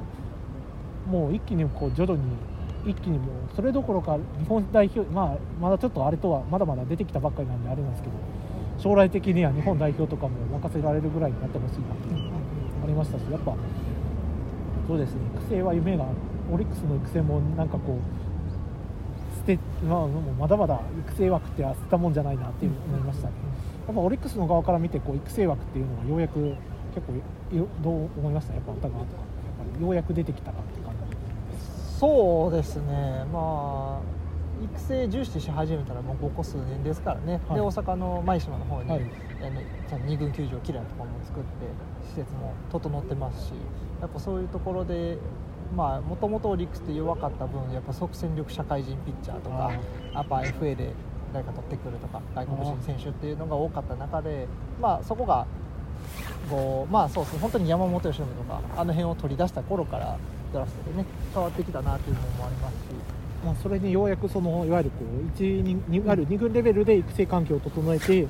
[1.09, 2.23] もう一気にこう徐々に
[2.85, 8.15] 一気にもうそれどころか日本代表まあまだちょっとあれとはまだまだ出てきたばっかりなんであれなんですけど
[8.79, 12.37] 将来的には日本代表とかも任せられるぐらいになってほしいなっていうのが
[12.83, 13.55] ありましたしやっぱ
[14.87, 15.21] そうですね。
[15.35, 16.13] 育成は夢がある
[16.51, 19.57] オリックスの育成もなんかこう捨て、
[19.87, 23.33] まあ、もうまだまだ育成枠って捨てたもんじゃないなっていう思いましたね。
[23.91, 26.39] っぱオリックスの側から見てこう育成枠っていうのがようやく
[26.95, 28.53] 結構よどう思いました？
[28.53, 31.97] やっぱ歌川とかやっぱりようやく出てきたなって感じ。
[31.99, 33.25] そうですね。
[33.31, 34.23] まあ
[34.63, 39.01] 育成重視し始めたらもうここ数年ですからね、はいで大阪の舞島の方に、はい。
[39.01, 41.49] あのその二軍球場きれいなところも作って
[42.07, 43.51] 施設も整ってますし
[43.99, 45.17] やっぱそういうところで
[45.75, 49.73] まあもともとオリックスって弱かった分やっぱ即戦力社会人ピッチャーとか
[50.13, 50.93] やっぱ FA で
[51.33, 54.47] 誰か取ってくるとか外国人選手っていうのが多かった中で
[54.79, 55.45] まあそこが
[56.49, 60.17] こうまあそうですね本当に山本由伸とかあの辺を取り出した頃から
[60.53, 63.23] ドラフトでね変わってきたなっていうのもありますし。
[63.43, 68.25] まあ、それにようやくそのいわゆるこう1にいわゆる2軍レベルで育成環境を整えて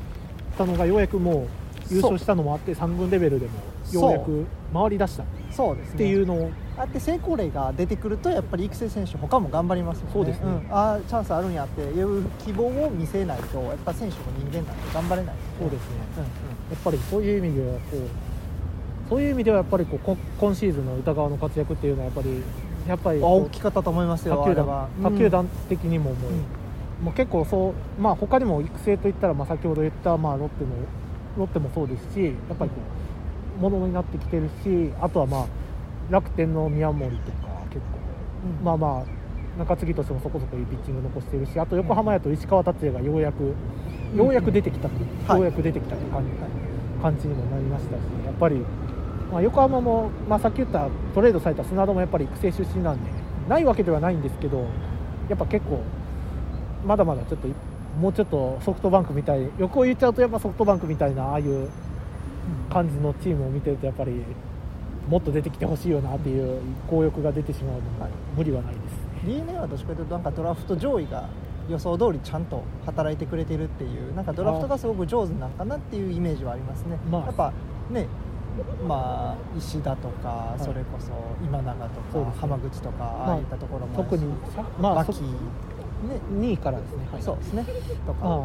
[0.58, 1.47] たのがようやくも
[1.91, 3.51] う優勝したのもあって3軍レベルでも
[3.92, 5.24] ようやく回り出した。
[5.24, 5.98] っそうですね。
[5.98, 6.52] ていうのを。
[6.76, 10.12] ああって成功例が出てくるとやっぱり育成選手他も頑張りますよね。
[10.14, 10.46] そうですね。
[10.46, 10.68] ん。
[10.72, 15.98] ああチャンスあるんやっていう希望を見せないとやっぱ選手も人間なんで頑張れないそうですね。
[16.18, 16.30] うんうん。
[16.72, 22.44] やっぱりそういう意味ではこうそういう意味ではやっぱりこうこ今シーズンの歌川の活躍っていうのはやっぱり
[22.88, 26.34] やっぱり大きかったと思いますよ他球団他球団的にももう,、う
[27.04, 27.06] ん。
[27.06, 30.72] もう結構そうまあ他にも育成といったらまあ先ほど言ったまあロッテの
[31.38, 33.04] ロッテもそうですしやっぱりこう
[33.60, 35.45] ものになってきてるしあとはまあ
[36.10, 37.38] 楽天の宮森とか
[37.70, 37.99] 結構。
[38.60, 38.66] うん。
[38.66, 39.24] まあまあ
[39.60, 43.54] 中継ぎとしてもそこそこいいピッチング残してるしあと横浜やと石川達也がようやく、
[44.16, 45.38] ようやく出てきたっていう、はい。
[45.38, 46.32] ようやく出てきたって感じ,、
[47.01, 48.56] 感じにもなりましたしやっぱり、
[49.32, 53.10] まあ、横浜も、まあ、さっき言ったトレードされた砂田もやっぱり育成出身なんで
[53.47, 54.66] ないわけではないんですけど
[55.30, 55.84] やっぱ結構
[56.86, 57.47] まだまだちょっと
[57.99, 61.70] もうちょっとソフトバンクみたい横を言っちゃうとやっぱソフトバンクみたいなああいう
[62.72, 64.24] 感じのチームを見てるとやっぱり
[65.10, 68.84] もっと出てきてほしいよなっていう強欲が出てしまうのも無理はないです。
[68.84, 69.04] ね。
[69.26, 71.28] d n a はどっちかというとなんかドラフト上位が
[71.70, 77.26] 予想通りちゃんと働いてくれてるっていうなんかドラフトがすごく上手なんかなっていうイメージはありますね、まあ。
[77.26, 77.54] やっぱ
[77.89, 78.08] ね
[78.88, 80.64] まあ石田とか、い。
[80.64, 81.12] それこそ
[81.44, 84.26] 今永とか、浜口とか、あああいったところも特に
[84.80, 85.12] まあね。
[86.32, 87.22] 2位からですね、はい。
[87.22, 87.66] そうですね。
[88.06, 88.39] とか、まあ、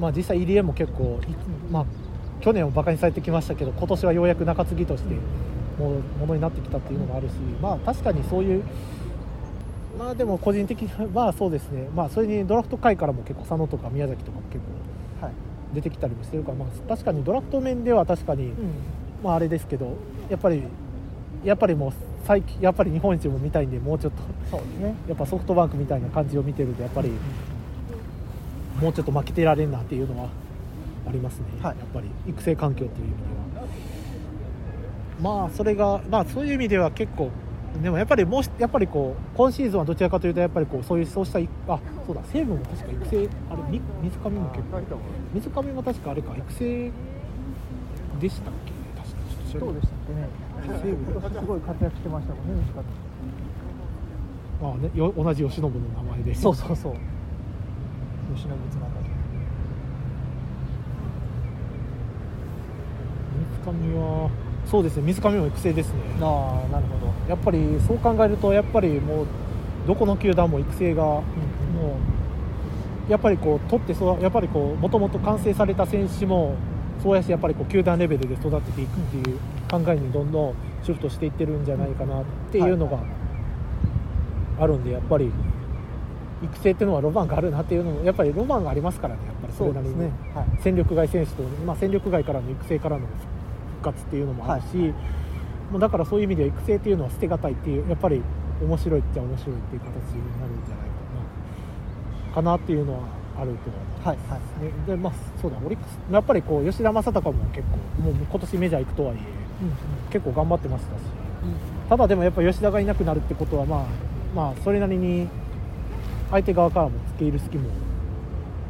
[0.00, 1.84] まあ実際入江も結構、いまあ、
[2.40, 5.14] 去年はバカにされてきましたけど今年はようやく中継ぎとして
[5.78, 8.64] もうものになってきたっていうのもあるし、まあ確かにそういう
[9.98, 11.88] まあでも個人的にはまあそうですね。
[11.94, 14.58] まあそれにドラフト会からも結構佐野とか宮崎とかも結
[15.20, 15.34] 構はい。
[15.74, 18.54] 出てきたりもしてるから、まあ、確かにドラフト面では確かに、うん。
[19.22, 19.96] まああれですけど
[20.28, 20.64] やっぱり
[21.44, 21.92] やっぱりもう
[22.26, 24.94] 最近やっぱり日本一も見たいんでもうちょっとそうですね。
[25.08, 27.10] やっぱソフトバンクみたいな感じを見てるとやっぱり
[28.80, 30.28] もうちょっと負けてられんなっていうのは
[31.06, 31.78] ありますね、はい。
[31.78, 33.66] やっぱり育成環境っていう意味では。
[35.40, 37.30] まあそれがまあそういう意味では結構
[37.82, 44.80] でもやっぱりもうしやっぱりこう今シーズンはどちらかというとやっぱりこうそういうそうしたいあそうだ西武も確か育成あれみ水上も結構
[45.34, 46.90] 水上も確かあれか育成
[48.20, 48.72] でしたっけ？
[49.00, 49.16] 確か
[49.50, 50.28] ちょっとどうでしたっけね。
[50.82, 52.72] 西武すごい活躍してましたもんね西
[54.60, 55.76] 川まあねよ同じ吉信の名
[56.10, 56.34] 前で。
[56.34, 56.94] そうそうそう。
[58.34, 59.10] 吉野つながり
[63.64, 64.30] 水上は
[64.66, 65.94] そうですね水上も育成ですね。
[66.20, 69.26] ああなるほど、やっぱりそう考えるとやっぱりもう
[69.86, 71.22] どこの球団も育成がも
[73.08, 76.54] うやっぱりこう取ってそうやっぱりこうもともと完成された選手も
[77.02, 79.38] そうやしやっぱりこう球団レベルで育てていくっていう
[79.70, 82.98] 考えにどんどんシフトしていってるんじゃないかなっていうのが
[84.62, 85.32] あるんでやっぱり
[86.42, 89.98] 育成っていうのはロマンがあるなっていうのもやっぱりロマンがありますからねやっぱりそれなりに。
[89.98, 90.12] ね。
[90.34, 90.46] はい。
[90.60, 93.06] 戦力外選手と、まあ、戦力外からの育成からの
[93.80, 94.76] 復活っていうのもあるし、
[95.70, 98.22] もうだからそういう意味では育成っていうのは捨てがたいっていうやっぱり
[98.62, 100.92] 面白いっちゃ面白いっていう形になるんじゃないか
[102.28, 102.34] な。
[102.34, 103.00] かなっていうのは
[103.40, 104.64] あるとはいはい。
[104.64, 111.02] ね、でまあそうだオリックスやっぱりこう吉田正尚も結構もう今年メジャー行くとはいえ結構頑張ってましたし。
[111.88, 113.86] ただでもやっぱ吉田がいなくなるってことはまあ
[114.34, 115.28] まあそれなりに
[116.30, 117.68] 相手側からも付け入る隙も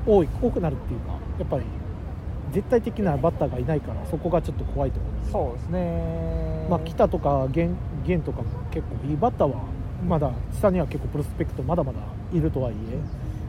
[0.06, 1.64] 多い多くなるっていうかやっぱり
[2.52, 6.66] 絶対的なバッターがいないからそこがちょっと怖いところでそうですね。
[6.68, 7.76] まあ、北とか源
[8.06, 9.62] 源とかも結構いいバッターは
[10.06, 11.98] まだ下には結構プロスペクトまだまだ
[12.32, 12.94] いるとはいえ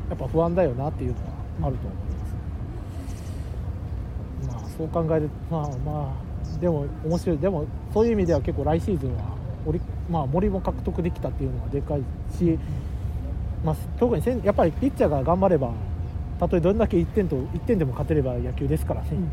[0.10, 1.98] やっぱ不安だよなっていうのはあると思い
[4.50, 6.14] ます、まあそう考えるとまあま
[6.58, 7.38] あでも面白い。
[7.38, 9.80] でもそういう意味では結構来シーズンはオリ、
[10.10, 12.02] まあ、森も獲得できたっていうのはでかい
[12.36, 12.58] し、
[13.64, 15.72] まあ、特にせんやっぱりピッチャーが頑張れば
[16.42, 19.28] たとえどんだけ1点と1点でも勝てれば野球ですからね、うんうん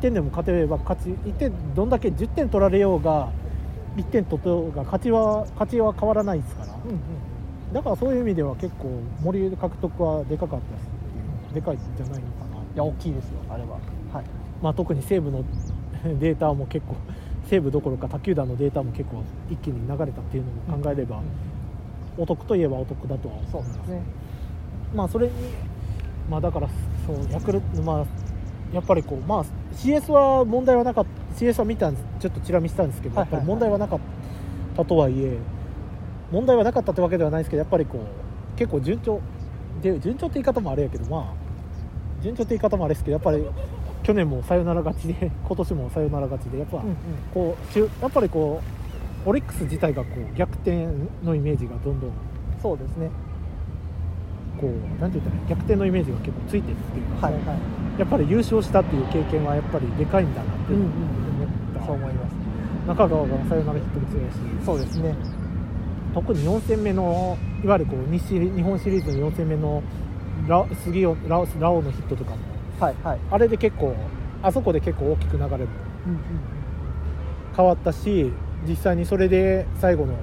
[0.00, 3.30] 1点でも勝てれば勝ち1点どんだけ10点取られようが
[3.98, 6.72] 1点取ろうが勝ちは勝ちは変わらないですから。
[6.72, 7.72] うんうん。
[7.74, 8.88] だからそういう意味では結構
[9.20, 12.62] 森獲得はでかかったですでかいんじゃないのかな。
[12.62, 13.78] いや大きいですよあれは。
[14.14, 14.24] はい。
[14.62, 15.44] まあ、特に西武の
[16.18, 16.96] データも結構
[17.44, 21.20] 西武どころか他球団のデータも結構一気に流れたっていうのも考えれば
[22.16, 23.52] お得といえばお得だとは思います。
[23.52, 24.02] そうですね。
[24.94, 25.32] まあそれに
[26.30, 26.68] まあだから
[27.06, 28.06] そうヤクルトまあ
[28.72, 34.00] やっぱりこうまあ CS は問題はなかった CS は見たんですちょっとチラ見したんですけど、やっぱり問題はなかっ
[34.76, 35.38] たとはいえ
[36.30, 39.20] 問題はなかったってわけではないですけどやっぱりこう結構順調
[39.82, 43.44] で順調って言い方もあれやけどまあ順調って言い方もあれですけどやっぱり
[44.04, 46.96] 去年もサヨナラ勝ちで 今年もサヨナラ勝ちでやっぱ、うんうん。
[47.34, 48.60] こうやっぱりこ
[49.26, 50.86] うオリックス自体がこう逆転
[51.24, 52.10] のイメージがどんどん
[52.62, 53.10] そうですね
[54.58, 58.00] こうなんて言ったら逆転のイメージが結構ついてるっていうか、はいはい。
[58.00, 60.88] やっぱり優勝したっていう経験はやっぱりでかいんだなって思っ
[61.78, 62.34] た、そう思います。
[62.86, 64.36] 中川がサヨナラヒットも強いし。
[64.64, 65.14] そうですね。
[66.14, 69.82] 特に4戦目のいわゆるこう日シリ日本シリーズの4戦目の
[70.48, 72.38] ラ杉尾ラオラオのヒットとかも。
[72.80, 73.18] はいはい。
[73.30, 73.94] あれで結構
[74.42, 75.68] あそこで結構大きく流れもうんうん。
[77.56, 78.32] 変わったし
[78.66, 80.14] 実際にそれで最後の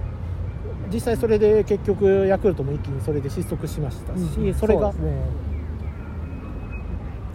[0.91, 5.47] 実際それで結局ヤクルトも一気にそれで失速しましたし、うんそれがね。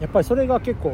[0.00, 0.92] やっぱりそれが結構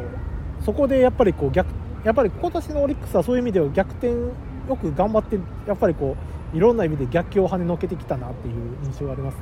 [0.63, 1.67] そこでやっぱりこう逆
[2.03, 6.15] やっぱり今年のオリックスはそういう意味では逆転よく頑張ってやっぱりこ
[6.53, 8.55] ういろんな意味で逆境を跳ねのけてきたなっていう
[8.85, 9.41] 印象がありますね。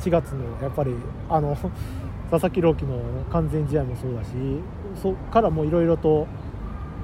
[0.00, 0.94] 4月のやっぱり
[1.28, 1.56] あの
[2.30, 2.98] 佐々木朗希の
[3.30, 4.30] 完全試合もそうだし
[4.94, 6.26] そこからもいろいろと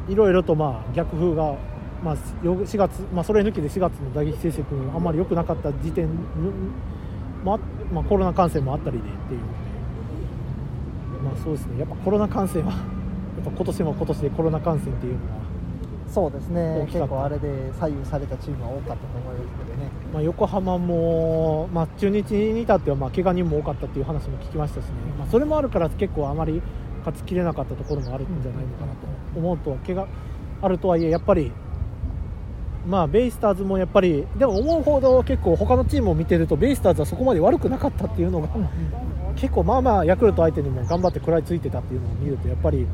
[0.09, 1.55] いろいろとまあ逆風が、
[2.03, 6.09] まあ、よ4月、まあ、それ抜きで4月の打撃成績もあんまり良くなかった時点
[7.45, 7.59] まあ
[7.93, 9.41] まあ、コロナ感染もあったりでっていう。
[11.23, 12.81] まあそうですね、やっぱコロナ感染は、やっ
[13.45, 15.41] ぱ今年も今年でコロナ感染っていうのは、
[16.07, 16.87] そうですね。
[16.91, 19.91] 結構あれで左右されたチームは多かったと思いますけどね。
[20.13, 26.61] まあ、横浜も、まあ、中日に至ってはまあ怪我人も多かったっていう話も聞きましたしね、まあ、それもあるから結構あまり
[27.01, 28.99] 勝ちきれなかったところもあるんじゃないのかなと
[29.37, 30.07] 思うと、怪我
[30.63, 31.53] あるとはいえ、やっぱり、
[32.87, 38.49] まあ、ベイスターズもやっぱり、でも思うほど結構、他のチームを見てると、ベイスターズはそこまで悪くなかったっていうのが、
[39.37, 42.87] 結構まあまあヤクルト相手にも頑張って食らいついてたっていうのを見るとやっぱり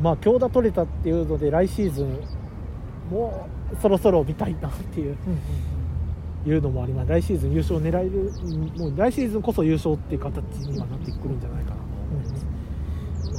[0.00, 2.18] まあ強打取れたっていうので来シーズン
[3.10, 5.16] もうそろそろ見たいなっていう
[6.46, 7.08] いうのもあります。
[7.10, 12.46] 来シーズン優勝狙えるうんもう来シーズンこそ優勝っていう形にはなってくるんじゃないかなと思います、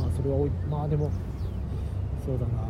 [0.01, 1.11] まあそれはまあでも
[2.25, 2.66] そうだな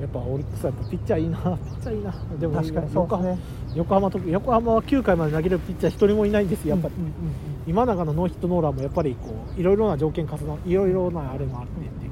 [0.00, 1.38] やっぱオリックスはやっぱピッチャーいいな。
[1.38, 2.14] ピッチャーいいな。
[2.40, 2.90] でも確かに。
[2.90, 3.38] そうね。
[3.74, 7.14] 横浜と横浜は9回まで投げるピッチャー一人もいないんですよやっぱり、うんうんうん。
[7.66, 12.10] 今永のノーヒットノーランもやっぱりこういろいろな条件重なるいろいろなあれもあってっていう。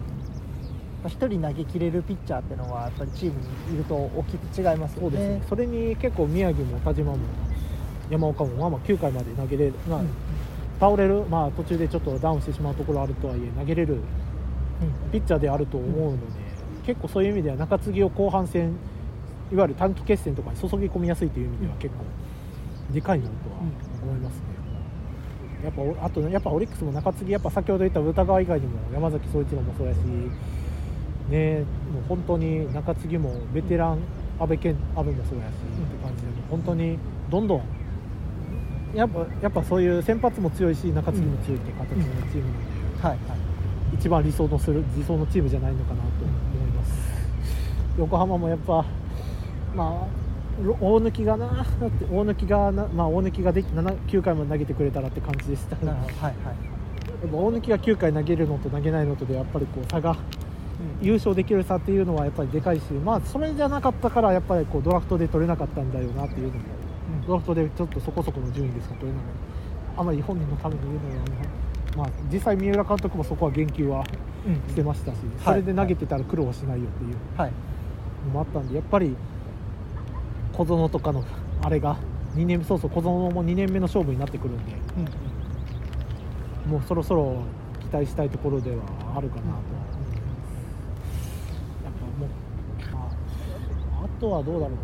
[1.06, 5.28] 一人投げ切れるピッチャーってのはやっぱりチームにいると大きく違いますよそうですね。
[5.36, 5.42] ね。
[5.48, 7.18] それに結構宮城も田島も
[8.10, 10.08] 山岡もまあまあ9回まで投げれる、まあうん
[10.80, 13.98] 倒れる、まあ、途中でちょっとダウンしてしまうところあるとはいえ投げれる
[15.10, 16.24] ピッチャーであると思うので、
[16.88, 18.74] 結構そういう意味では中継ぎを後半戦
[19.52, 22.04] いわゆる短期決戦とかに注ぎ込みやすいという意味では結構
[22.94, 23.58] でかいなとは
[24.02, 24.40] 思いますね。
[25.64, 29.98] やっぱおあとやっぱオリックスも中継ぎやっぱ先ほど言った歌川以外にも山崎総一郎もそうやし
[31.28, 31.58] ね
[31.92, 33.98] もう本当に中継ぎもベテラン
[34.40, 37.62] 阿部健阿部もそうやし、って感じで本当にどんどん
[38.94, 43.18] やっぱやっぱそういう先発も強いし中継ぎも強いって形のチームなんで、はいはい。
[43.94, 46.08] 一番理想のする理想のチームじゃないのかなと
[47.98, 48.84] 横浜もやっぱ
[49.74, 55.76] まあろ大抜きがなだって大抜きがなまあ大抜きができ7 9回も投げてくれたらって感じでした。
[55.84, 56.14] なるほど。
[56.14, 56.34] はいはい。
[56.44, 60.16] やっぱ大抜きが9回投げるのと投げないのとでやっぱりこう差が
[61.02, 66.60] 優勝できる差っていうのはやっぱりでかいしまあそれじゃなかったからやっぱりこうドラフトで取れなかったんだよなっていうのも
[67.26, 71.58] ドラフトでちょっとそこそこの順位ですが取れなかったあまり本人のために言うのは
[71.96, 74.04] まあ、実際三浦監督もそこは言及は
[74.46, 74.54] うん。
[74.68, 77.16] してましたし、それで投げてたら苦労はしないよっていう。
[77.36, 77.52] はい
[78.28, 79.16] のもあったんでやっぱり
[80.52, 81.24] 小園とかの
[81.62, 81.96] あれが
[82.34, 84.72] 2年そうそう小園も2年目の勝負になってくるんで
[86.66, 87.42] うんもうそろそろ
[87.80, 88.76] 期待したいところでは
[89.16, 89.48] あるかなと、
[91.82, 94.76] やっぱもう、まあ、あとはどうだろう、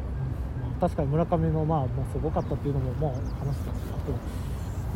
[0.62, 4.12] まあ、確かに村上の、まあ、まあすごかったっていうのももう話したしあと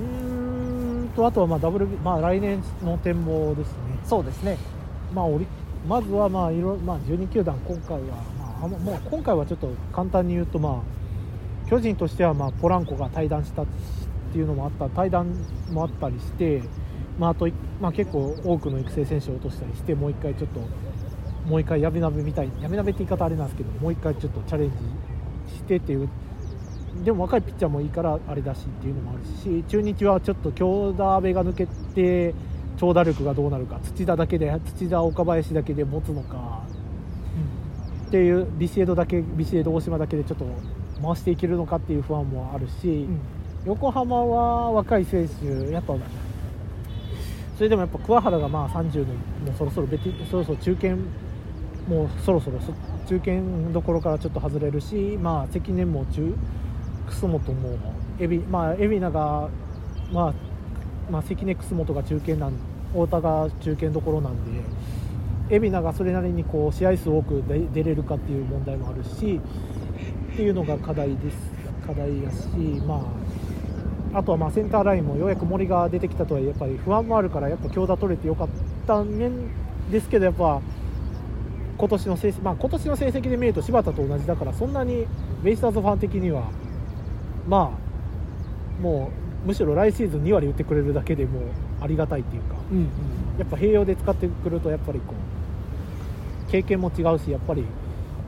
[0.01, 3.77] うーんとあとはまあ W、まあ、来年の展望ですね。
[4.05, 4.57] そうですね。
[5.13, 5.47] まあ、オリ
[5.87, 13.67] まずはまあいろ、まあ、12球団、今回は、まあの、もう今回はちょっと簡単に言うと、まあ、巨人としてはまあポランコが退団したっ
[14.33, 15.27] ていうのもあった退団
[15.71, 16.63] もあったりして、
[17.19, 17.49] まあ、あと、
[17.81, 20.61] まあ、結構多くの育成選手を落としたりしてもう一回ちょっと
[21.47, 24.71] もう一回やめ鍋みたいやめ鍋って言い方あれなんですけどもう一回ちょっとチャレン
[25.49, 26.09] ジしてっていう
[27.05, 32.35] でも若いピッチャーもいいからあれだしっていうのもあるし中日はちょっと京田阿部が抜けて
[32.77, 36.63] 長打力がどうなるか土田だけで土田岡林だけで持つのか
[38.09, 40.47] っていうビシエドだけビシエド大島だけでちょっと
[41.03, 43.07] 回していけるのかっていう不安もあるし、
[43.67, 45.95] 横浜は若い選手やっぱ
[47.57, 50.97] それでもやっぱ桑原がまあ30のもうそろそろベテそろそろ中堅
[51.87, 52.73] もうそろそろそ
[53.07, 56.35] 中堅どころからちょっと外れるしまあ関根も中
[57.09, 57.79] 楠本も
[58.19, 59.49] エビまあ海老名が
[60.13, 60.35] まあ
[61.11, 62.53] まあ関根楠本が中堅なん
[62.93, 64.63] 太田が中堅どころなんで
[65.51, 67.43] 海老名がそれなりにこう試合数多く
[67.73, 69.41] 出れるかっていう問題もあるし
[70.33, 71.59] っていうのが課題です。
[71.87, 72.47] 課題やし
[72.87, 72.97] ま
[74.13, 78.49] ああとはまあセンターラインもようやく森が出てきたとはやっぱり不安もあるからやっぱ強打取れてよかっ
[78.87, 79.33] た面
[79.91, 80.61] ですけどやっぱ
[81.79, 85.07] 今年の成績、まあ、今年の成績で見ると柴田と同じだからそんなに
[85.43, 86.51] ベイスターズファン的には
[87.47, 89.11] まあも
[89.45, 91.41] うむしろ来シーズン2割打ってくれるだけでも
[91.81, 92.57] ありがたいっていうか。
[92.71, 92.89] うんうん。
[93.39, 97.63] やっぱ併用で使ってくるとやっぱりこう経験も違うしやっぱり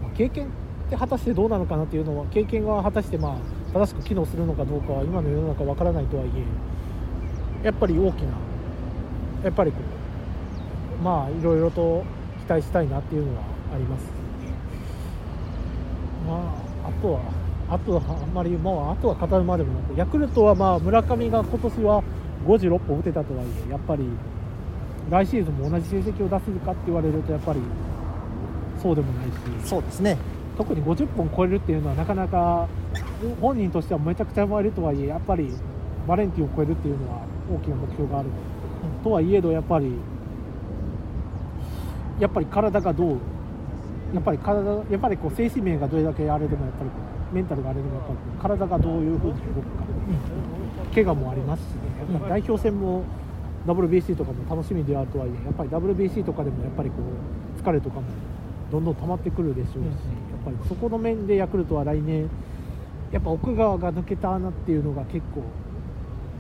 [0.01, 0.49] まあ経験っ
[0.91, 3.37] て果たしてどうなのかなっていうのは経験が果たしてまあ
[3.73, 6.29] 正しく機能するのかどうかは今の世の中わからないとはい
[7.63, 8.33] えやっぱり大きな
[9.45, 9.79] やっぱりこ
[11.01, 12.05] うまあいろいろと
[12.47, 13.43] 期待したいなっていうのは
[13.75, 14.05] あります。
[16.27, 16.55] ま
[16.85, 17.21] ああとは
[17.69, 22.03] あとはあんまりもうあとは語るまでもなくヤクルトはまあ村上が今年は
[22.47, 24.05] 56本打てたとはいえやっぱり
[25.11, 27.61] 来シーズンも同じ成績を出せるかって言われるとやっぱり
[28.81, 29.69] そうでもないし。
[29.69, 30.17] そうですね。
[30.57, 32.69] 特に50本超えるっていうのはなかなか
[33.41, 35.53] 本人としてはめちゃくちゃ生えるとはいえやっぱり
[36.07, 38.29] バレンティンを超えるっていうのは大きな目標がある、
[39.03, 39.93] とはいえどやっぱり
[42.19, 43.19] やっぱり体がどう
[44.13, 46.91] やっぱり体やっぱりこう精神面がどれだけあれでもやっぱり
[47.33, 49.85] メンタルがあれでもやっぱり体がどういうふうに動くか。
[50.95, 51.81] 怪我もありますしね。
[52.29, 53.05] 代表戦も
[53.67, 56.97] WBC とかも楽しみであるとはいえやっぱり WBC とかでもやっぱりこ
[57.57, 58.07] う疲れとかも
[58.71, 59.85] どんどん溜まってくるでしょうし、うん。
[59.85, 59.93] やっ
[60.45, 62.31] ぱりそこの面でヤクルトは来年
[63.13, 65.43] やっぱ奥川が抜けたなっていうのが結構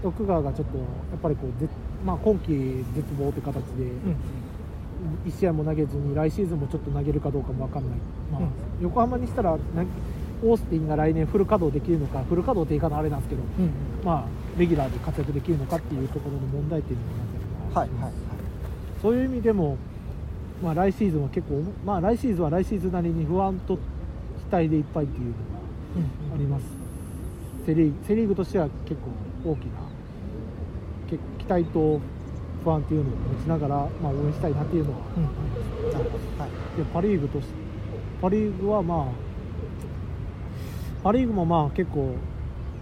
[0.03, 0.85] 奥川がちょっとや
[1.17, 1.69] っぱりこうぜ、
[2.05, 3.91] まあ、今季絶望って形で、
[5.27, 7.99] 1試合も投げずに来シーズンもちょっと投げるかどうかも分かんない、
[8.33, 8.49] まあうん。
[8.81, 9.83] 横浜にしたらな
[10.43, 13.71] オースティンが来年フル稼働できるのかフル稼働って言い方あれなんですけど、うん
[14.05, 17.27] まあ、レギュラーで活躍できるのかっていうところの問題点にもなっ
[17.75, 18.13] たりはいはい
[19.03, 19.79] そういう意味でも、
[20.63, 23.81] まあ、来シーズンは結構、まあ、来シーズンは来シーズンなりに不安と期
[24.51, 26.65] 待でいっぱいっていうのがあります、
[27.65, 29.01] セ・リーグセ・リーグとしては結
[29.45, 29.91] 構大きな
[31.09, 32.01] け期待と
[32.63, 35.93] 不安っていうのを持ちながら、まあ、応援したいなっていうのはうんうん。
[35.93, 36.77] なるほどはい。
[36.77, 37.41] でパ・リーグと
[38.21, 39.30] パ・リーグはまあ
[41.03, 42.15] パ・リーグもまあ結構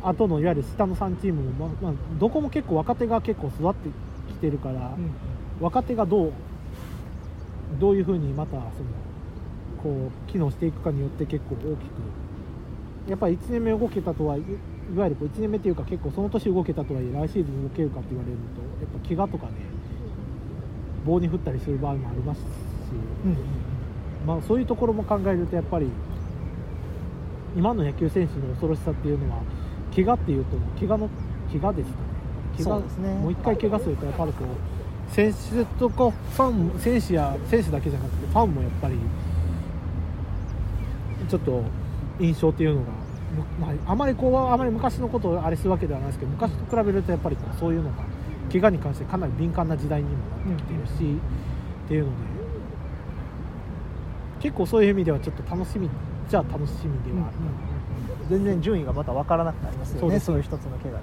[0.02, 3.88] 後のいわゆる下の3チームも、まあまあ、どこも結構若手が結構育って
[4.28, 4.96] きてるから、
[5.60, 6.32] 若手がどう
[7.80, 8.64] どういうふうにまたその
[9.82, 14.42] こう機能していくかによって結構大きくやっぱり1年目動けたとはいい
[14.96, 19.52] わゆるこう1年目っていうか結構その年動けたとはいえ来シーズン動けるかって言われるとやっぱ怪我とかで
[21.04, 22.44] 棒に振ったりする場合もありますし、
[23.24, 23.36] うんうん。
[24.26, 25.88] まあ、そういうところも考えるとやっぱり
[27.56, 29.42] 今の野球選手の恐ろしさっていうのは
[29.94, 31.10] 怪我っていうと怪我の
[31.50, 32.04] 怪我ですかね。
[32.64, 38.96] 怪我ですねもう一回怪我するとやっぱりこう選手とかファン選手や選手だけじゃなくてファンもやっぱり
[41.28, 41.62] ちょっと
[42.20, 42.86] 印象っていうのが、
[43.60, 48.04] まあ、あまりこうあまり昔のことをあれするわけではないですけど昔と比べるとやっぱりこうそういうのが
[48.50, 52.16] 怪我に関してかなり敏感な時代にもなってきているし、っていうので
[54.40, 55.88] 結構そういう意味ではちょっと楽しみ
[56.28, 57.36] じゃあ楽しみではある、
[58.28, 61.00] 全然順位がまた分からなくなりますよねそういう一つの怪我でね。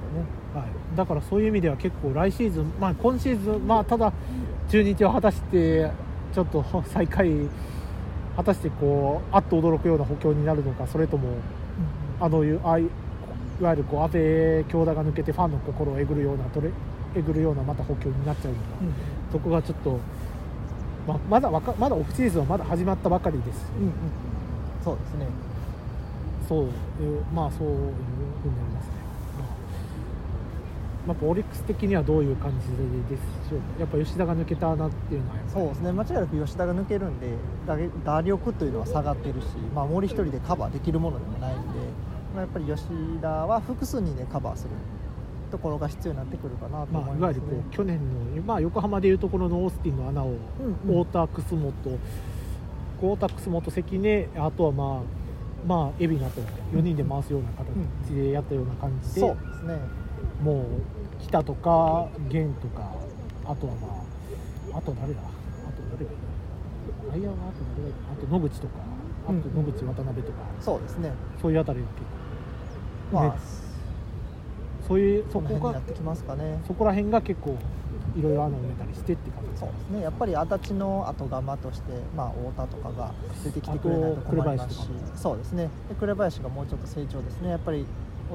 [0.53, 4.13] はい、だからそういう意味では結構来シーズン、まあ、今シーズン、まあ、ただ
[4.69, 5.91] 中日を果たして
[6.33, 7.49] ちょっと最下位
[8.35, 11.37] 果たしてこうあっと驚くような補強になるのかそれとも
[12.19, 12.89] あのいうああいう
[13.59, 16.69] いわゆるこう安倍京田が抜けてファンの心をえぐるようなトレ
[17.15, 18.93] えぐるようなまた補強になっちゃうのか、うん
[19.31, 19.99] そこがちょっと、
[21.05, 23.59] まあ、まだわかまだオフシーズンはまだ始まったばかりです。
[23.59, 23.91] し、うんうん
[24.85, 25.25] そうですね。
[26.47, 26.71] そういう
[27.33, 28.91] まあそういうふうになりますね、
[31.07, 32.67] まあ、やっぱオリックス的にはどういう感じ
[33.09, 35.91] ですしょうやっぱ吉田が抜けたなっていうのはそうですね。
[35.91, 37.29] 間違いなく吉田が抜けるんで
[37.65, 37.75] 打
[38.05, 41.79] 打力というのは下がってるし、まあ、森一人でカバーできるものでもないんで、
[42.35, 42.83] まあ、やっぱり吉
[43.19, 44.69] 田は複数人でカバーする
[45.49, 47.99] ところが必要になってくるかなとまあ、いわゆるこう去年
[48.35, 51.03] の、まあ、横浜でいうところのオースティンの穴を、うんうん。
[51.05, 51.73] 太田、楠本
[52.95, 55.01] 太田、楠本、関根あとはまあ
[55.67, 56.41] まあ海老名と
[56.73, 59.79] 4人で回すような形でやったような感じで、そうですね。
[60.43, 60.65] もう
[61.19, 62.91] 北とか源とか
[63.45, 63.87] あとはま
[64.75, 65.19] ああと誰だ？
[65.21, 65.23] あ
[65.71, 66.21] と誰がいる
[67.09, 68.73] 内野はあと誰がいるあと野口とか
[69.25, 71.11] あとうん野口渡辺とか、そうですね。
[71.41, 72.01] そういうあたりが結
[73.11, 73.41] 構まあ、ね。
[74.87, 76.61] そういうそこが辺になってきますかね。
[76.67, 77.57] そこら辺が結構
[78.15, 80.01] いろいろ穴を埋めたりしてって感じですそうですね。
[80.01, 83.11] やっぱり足立の後釜として、まあ、太田とかが
[83.43, 84.89] 出てきてくれないと困りますし。
[85.15, 85.69] そうですね。
[85.89, 87.49] で紅林がもうちょっと成長ですね。
[87.49, 87.85] やっぱり一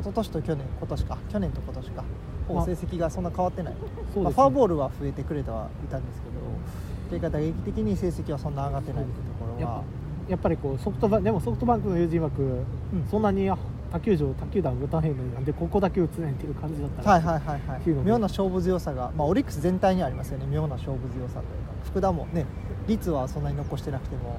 [0.02, 2.04] 昨年と去年今年か去年と今年か。
[2.50, 3.74] 成績がそんな変わってない、
[4.16, 9.84] まあ、フォアボールは増えてくれてはいたんですけど結果打撃的に成績はそんな上がってないっていうところは。
[10.28, 12.64] やっぱりこうソフトバンでもソフトバンクの友人枠、うん。
[13.10, 13.48] そんなに
[13.92, 18.04] 他球場他球団打たへんのになんでここだけ打つねんっていう感じだったら、はいはいはいはい。
[18.04, 20.46] 妙な勝負強さが、まあ、オリックス全体にありますよね。
[20.46, 21.44] 妙な勝負強さというか
[21.84, 22.46] 福田もね
[22.86, 24.38] 率はそんなに残してなくても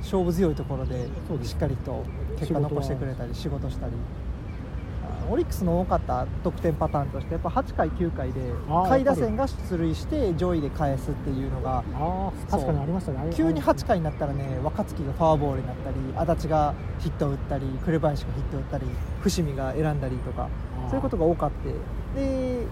[0.00, 1.08] 勝負強いところで
[1.44, 2.04] しっかりと
[2.38, 3.92] 結果残してくれたり仕事したり。
[3.92, 3.96] あ
[5.30, 11.82] オリックスの多かった得点パターンとしてやっぱ8回9回で下位打線が出塁して上位で返すっていうのが
[12.50, 13.30] 確かにありましたね。
[13.34, 18.86] 急にあ8回になったらね若月がフォアボールになったり足立がヒットを打ったり紅林がヒットを打ったり
[19.22, 20.48] 伏見が選んだりとか
[20.88, 22.66] そういうことが多かってで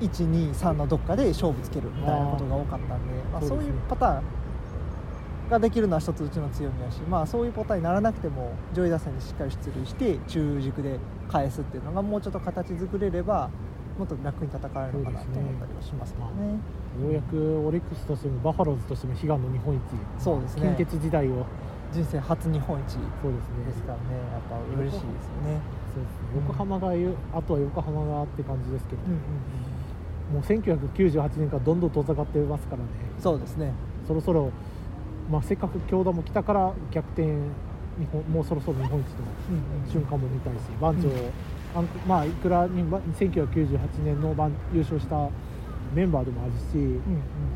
[0.00, 4.22] 123のどっかで勝負つけるみたいなことが多かったんでまあ、そういうパターン
[5.50, 10.98] ができるのは一つうちの強みだし、まあ、そういうパターンにならなくても上位打線でしっかり出塁して中軸で
[11.28, 13.50] 返すっていうのがもうちょっと形作れれば
[13.98, 16.56] もっと楽に戦えるのかなと思ったりはしますけどね。
[17.02, 19.80] ようやくオリックスとしてもバファローズとしても悲願の日本一。
[20.18, 20.62] そうですね。
[20.62, 21.44] 近鉄時代を。
[21.92, 23.64] 人生初日本一そうですね。
[23.66, 24.16] ですからね。
[24.32, 25.60] やっぱ嬉しいですよね。
[25.92, 26.40] そうですね。
[26.46, 29.20] 横浜が言うあとは横浜がって感じですけど、うんうん
[30.30, 32.88] もう1998年からどんどん遠ざかってますからね。
[33.18, 33.72] そうですね。
[34.06, 34.50] そろそろ、
[35.30, 37.22] まあ、せっかく京田も来たから逆転
[37.98, 39.18] 日本もうそろそろ日本一の
[39.90, 41.30] 瞬間も見たいし番長、うん
[42.04, 45.28] まあいくらにば1998年の番優勝した
[45.94, 47.00] メンバーでもあるし、うんうん。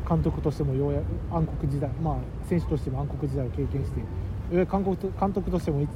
[0.07, 4.05] 監督としてもようやく暗黒時代まあ選手としても暗黒時代を経験してよ
[4.53, 5.87] うやく監督と監督としてもい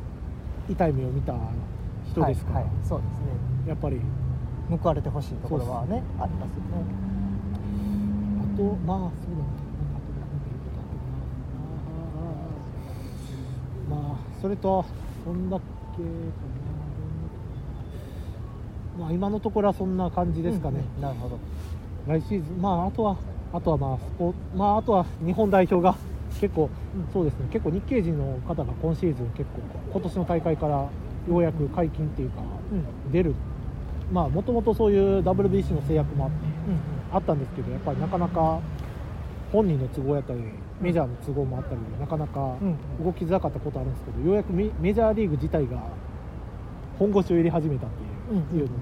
[0.69, 1.33] 痛い目を見た
[2.11, 3.25] 人ですから、はいはい、そうですね。
[3.67, 4.01] やっぱり。
[4.77, 6.85] 報われてほしいところはねありますよね。
[8.53, 9.11] あとまあ
[14.41, 14.85] それと
[15.23, 16.03] そんだけか
[18.97, 19.03] な。
[19.03, 21.01] まあ今のところはそんな感じですかね、うんうん。
[21.01, 21.39] なるほど。
[22.07, 23.17] 来シーズンまああとは
[23.53, 25.97] あとはまあスポまああとは日本代表が
[26.39, 27.07] 結構、うん。
[27.13, 27.47] そうですね。
[27.51, 29.61] 結構日系人の方が今シーズン結構
[29.91, 30.89] 今年の大会から
[31.27, 32.41] ようやく解禁っていうか
[32.71, 33.11] うん。
[33.11, 33.35] 出る。
[34.11, 36.79] まあもともとそういう WBC の制約もあってうん。
[37.11, 38.61] あったんですけどやっぱりなかなか
[39.51, 40.39] 本人の都合やったり
[40.81, 45.83] メジャーの都合もあったりでなかなかうん動きづらかったことあるんですけどようやくメメジャーリーグ自体が
[46.97, 48.03] 本腰を入れ始めたって
[48.33, 48.79] いう,、うんいうのも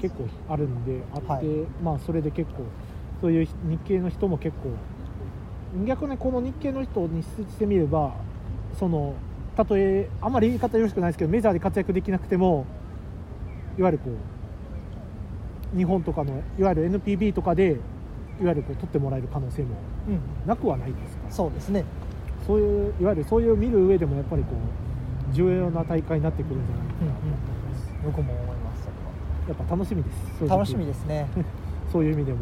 [0.00, 1.46] 結構あるんであって、はい。
[1.82, 2.64] まあそれで結構
[3.20, 4.70] そういう日系の人も結構
[5.86, 7.28] 逆にこの日系の人にし
[7.58, 8.12] てみれば
[8.78, 9.14] その
[9.56, 12.66] たとえあんまり言い方よろしくないですけどメジャーで活躍できなくても
[13.78, 14.10] いわゆるこ
[15.74, 17.78] う日本とかのいわゆる NPB とかで
[18.40, 19.68] いわゆるこう取ってもらえる可能性も
[20.08, 20.20] うん。
[20.46, 21.24] なくはないですか？
[21.26, 21.84] らそうですね。
[22.46, 27.32] そういういわゆるそういう見る上でもやっぱりこう重要な大会になってくるんじゃないかなと思い
[27.70, 28.88] ます、僕も思います。
[29.48, 30.48] やっぱ楽しみです。
[30.48, 31.26] 楽しみですね。
[31.90, 32.38] そういう意味でも。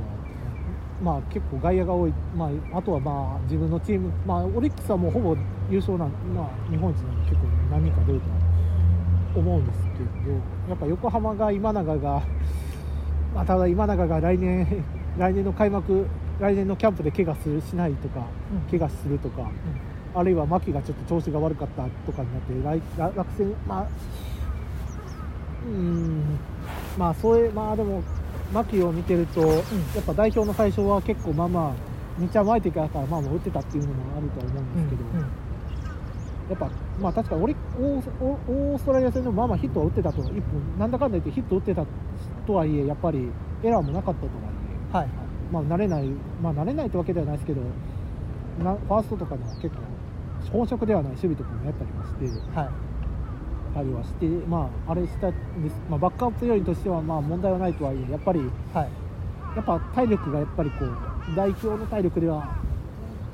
[1.03, 5.37] まあ結構外野が多い、まあ、あとはまあ自分のチーム、まあ、オリックスはもうほぼ
[5.69, 8.37] 優勝なん、まあ、日本一なんで結構何人か出るとは
[9.35, 9.89] 思うんですけ
[10.29, 10.31] ど
[10.69, 12.23] やっぱ横浜が今永が、
[13.35, 14.65] まあ、ただ今永が来年
[15.19, 16.07] 来年の開幕
[16.41, 18.79] 来年のキャンプで怪我するしないとか、うん。
[18.79, 19.51] 怪我するとか、
[20.15, 23.87] あるいは牧がちょっと調子が悪かったとかになって来来落選まあ
[25.65, 26.39] うん
[26.99, 28.03] まあそれまあでも
[28.53, 31.73] 牧を見てると、やっぱ代表の最初は結構まあまあ
[32.19, 35.03] めっちゃ甘い時からまあまあ打ってたっていうのもあるとは思うんですけど、
[36.51, 36.71] やっぱ
[37.01, 37.55] まあ確かにオー
[38.21, 40.43] オオーストラリア戦でもまあまあヒットは打ってたと1分
[40.79, 41.87] なんだかんだ言ってヒット打ってた
[42.47, 43.31] とはいえやっぱり
[43.63, 44.62] エラーもなかったとはいえ
[44.93, 45.03] はい。
[45.05, 45.09] はい
[45.53, 46.09] まあ慣れない
[46.43, 47.61] まあ慣れないってわけではないですけど
[48.65, 49.83] なファーストとかでも結構
[50.51, 52.69] 本職ではない守備とかもやったりもしてはい。
[53.75, 58.41] たりはしてまああれしたんです、まあ、バックアップ要員としてはまあ問題はないとはいえやっぱり
[58.73, 58.89] はい。
[59.57, 62.37] やっぱ体力がやっぱりこう代表の体力では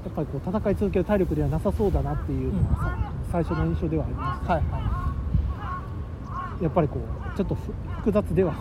[0.04, 8.52] やっぱりこう戦い続ける体力ではなさそうだなっていうのはさ、最初の印象ではありましはいはたやっぱりこうちょっとふ複雑では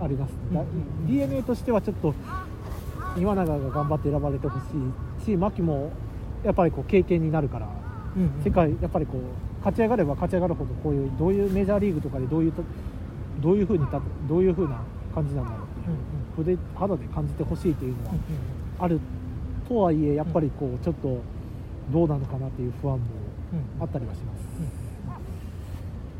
[0.00, 0.66] あります、だうん。
[0.66, 0.70] う
[1.04, 2.14] ん d n a としてはちょっと
[3.16, 4.62] 岩永が頑張って選ばれてほし
[5.22, 5.90] いし牧も
[6.44, 7.68] やっぱりこう経験になるからい、
[8.18, 8.42] うん。
[8.44, 9.20] 世界やっぱりこう
[9.58, 12.62] 勝ち上がれば勝ち上がるほどこういうどういうメジャーリーグとかでどういうと
[13.40, 14.80] どういうふうにたどういうふうな
[15.14, 15.60] 感じなんだろう。
[15.64, 18.14] っていう、筆肌で感じてほしいというのは
[18.80, 19.00] ある
[19.68, 21.20] とはいえやっぱりこうちょっと
[21.90, 23.04] どうなのかなっていう不安も
[23.80, 24.40] あったりはします、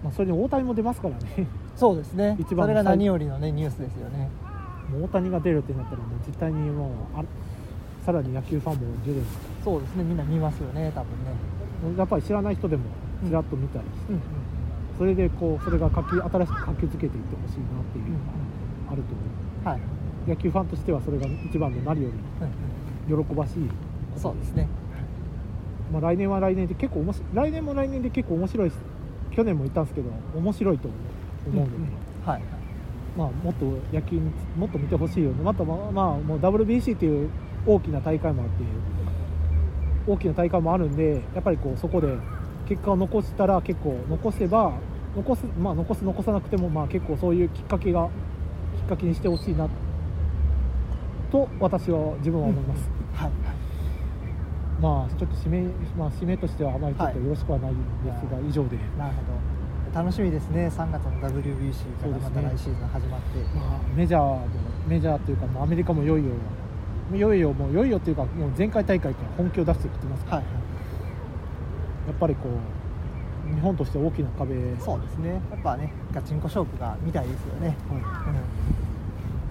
[0.03, 1.47] まあ、それに大谷も出ますからね
[1.79, 2.37] そうですね。
[2.41, 4.29] 一番それが何よりのねニュースですよね。
[5.03, 7.25] 大谷が出るってなったらもう絶対にもうあ
[8.05, 9.27] さらに野球ファンも徐々に
[9.63, 10.03] そうですね。
[10.03, 11.97] みんな見ますよね多分ね。
[11.97, 12.83] やっぱり知らない人でも
[13.25, 14.21] ちらっと見たりして、うん
[14.99, 18.19] それでこうそれが活気新しく活気づけていってほしいなっていうの
[18.89, 19.23] があると思
[19.65, 19.69] う。
[19.69, 19.81] はい、
[20.29, 23.71] 野球ファンとしてはそれが一番の何より喜ばしい
[24.17, 24.67] そうですね。
[25.93, 28.75] まあ、来年は来年で結構面白い来年も来年で結構面白いし
[29.31, 31.01] 去年も言ったんですけど面白いと思う
[31.55, 31.71] ので、
[32.25, 32.43] はい。
[33.17, 35.43] まあ、もっと野球にもっと見てほしいよね。
[35.43, 37.31] またまあ、まあ、もう WBC っていう
[37.67, 38.65] 大きな大会もあって
[40.07, 42.17] 大きな大会もあるんでやっぱりこうそこで
[42.67, 44.73] 結果を残したら結構残せば
[45.17, 48.09] 残す,、まあ、残す残さなくてもまあ結構そういうきっかけが
[48.77, 49.69] きっかけにしてほしいな
[51.31, 52.91] と私は自分は思います。
[53.15, 53.31] はい。
[54.81, 55.63] まあちょっと締め,、
[55.97, 59.58] まあ、締めとしてはあまりちょっとよろしくはないんですが、以上で、なるほど
[59.95, 60.69] 楽しみですね。
[60.69, 64.47] 3月の WBC からまた来シーズン始まって、まあ、メジャーも
[64.87, 66.31] メジャーというかもうアメリカもいよいよ
[67.15, 70.47] いよいよもういよいよというかもう前回大会から本気を出してきてますから、はい
[72.09, 74.55] やっぱりこう日本として大きな壁。
[74.81, 75.43] そうですね。
[75.51, 77.77] やっぱねガチンコ勝負が見たいですよね。
[77.91, 78.05] はい、うん。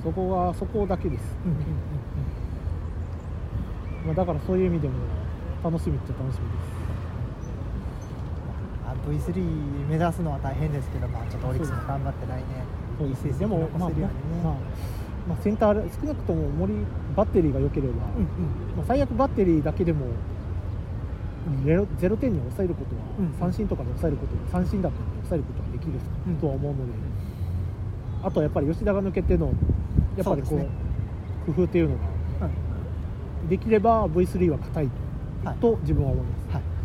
[0.04, 1.58] そこがそこだけです、うんうん
[4.08, 4.96] まあ、だからそういう意味でも
[5.64, 6.77] 楽しみっちゃ楽しみです。
[6.77, 6.77] あ
[9.06, 12.44] V3 目指すのは大変ですけど、まあ、ちょっとオリックスも頑張って来
[13.00, 14.54] 年いい成績でも、まあ残せるようにね、まあ
[15.30, 16.74] まあ、センター少なくとも森
[17.16, 18.06] バッテリーが良ければ、うんうん。
[18.78, 20.06] まあ、最悪バッテリーだけでも
[21.66, 24.96] ゼロゼロ点に抑えることは、うん三振とかで抑えること三振だと
[25.28, 25.94] 抑えることはできる
[26.28, 26.94] うんとは思うので、
[28.24, 29.48] あとはやっぱり吉田が抜けての
[30.16, 30.68] やっぱりこうね。
[31.46, 32.02] 工夫っていうのが
[33.50, 34.90] できれば V3 は硬い
[35.46, 35.58] はい。
[35.58, 36.77] と自分は思います、はい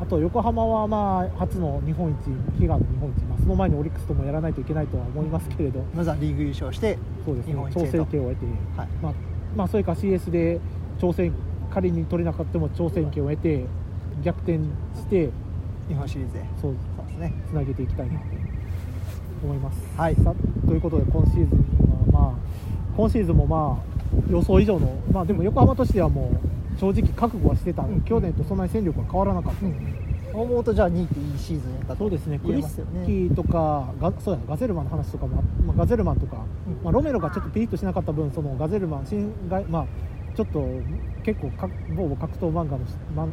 [0.00, 7.54] あと横浜はまあ初の日本一悲願の日本一、まあ、その前にオリックスともやらないといけないとは思いますけれど、まずはリーグ優勝してそうですね。
[7.72, 8.46] 調整権を得て、
[8.76, 8.88] はい。
[9.02, 9.12] まあ
[9.56, 10.60] まあ、それか CS で
[10.98, 11.32] 挑戦
[11.72, 13.64] 仮に取れなかったも挑戦権を得て
[14.22, 14.58] 逆転
[14.94, 15.30] して
[15.88, 16.40] 日本シリーズへ。
[16.60, 17.32] そうそうですね。
[17.48, 18.24] つなげていきたいなと
[19.44, 19.78] 思います。
[19.96, 20.14] はい。
[20.16, 20.34] さ
[20.66, 22.32] ということで今シーズンはまあ
[22.96, 28.00] 今シーズンもまあ予想以上のまあでも横浜としてはもう正直覚悟はしてた、うん。
[28.02, 31.96] 去年とそんなに戦力は変わらなかった、そう思うとじゃあ2位っていいシーズンやったと。
[31.96, 32.38] そうですね。
[32.38, 32.76] クリス
[33.06, 36.84] キーとかガそうやガゼルマンの話とかもあ、まあ、ガゼルマンとか、うん。
[36.84, 39.86] まあ、ロメロがちょっとピリッとしなかった分そのガゼルマン新外まあ
[40.36, 40.62] ちょっと
[41.24, 42.78] 結構か某格闘漫画の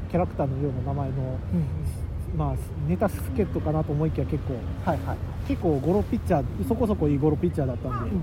[0.10, 1.16] キャラクターのような名前の、
[1.54, 2.38] うん。
[2.38, 2.56] まあ、
[2.88, 4.54] ネタ助っ人かなと思いきや結構。
[4.90, 5.18] はいはい、
[5.48, 8.16] 結構ゴロピッチャーそこそこいいゴロピッチャーだったんで、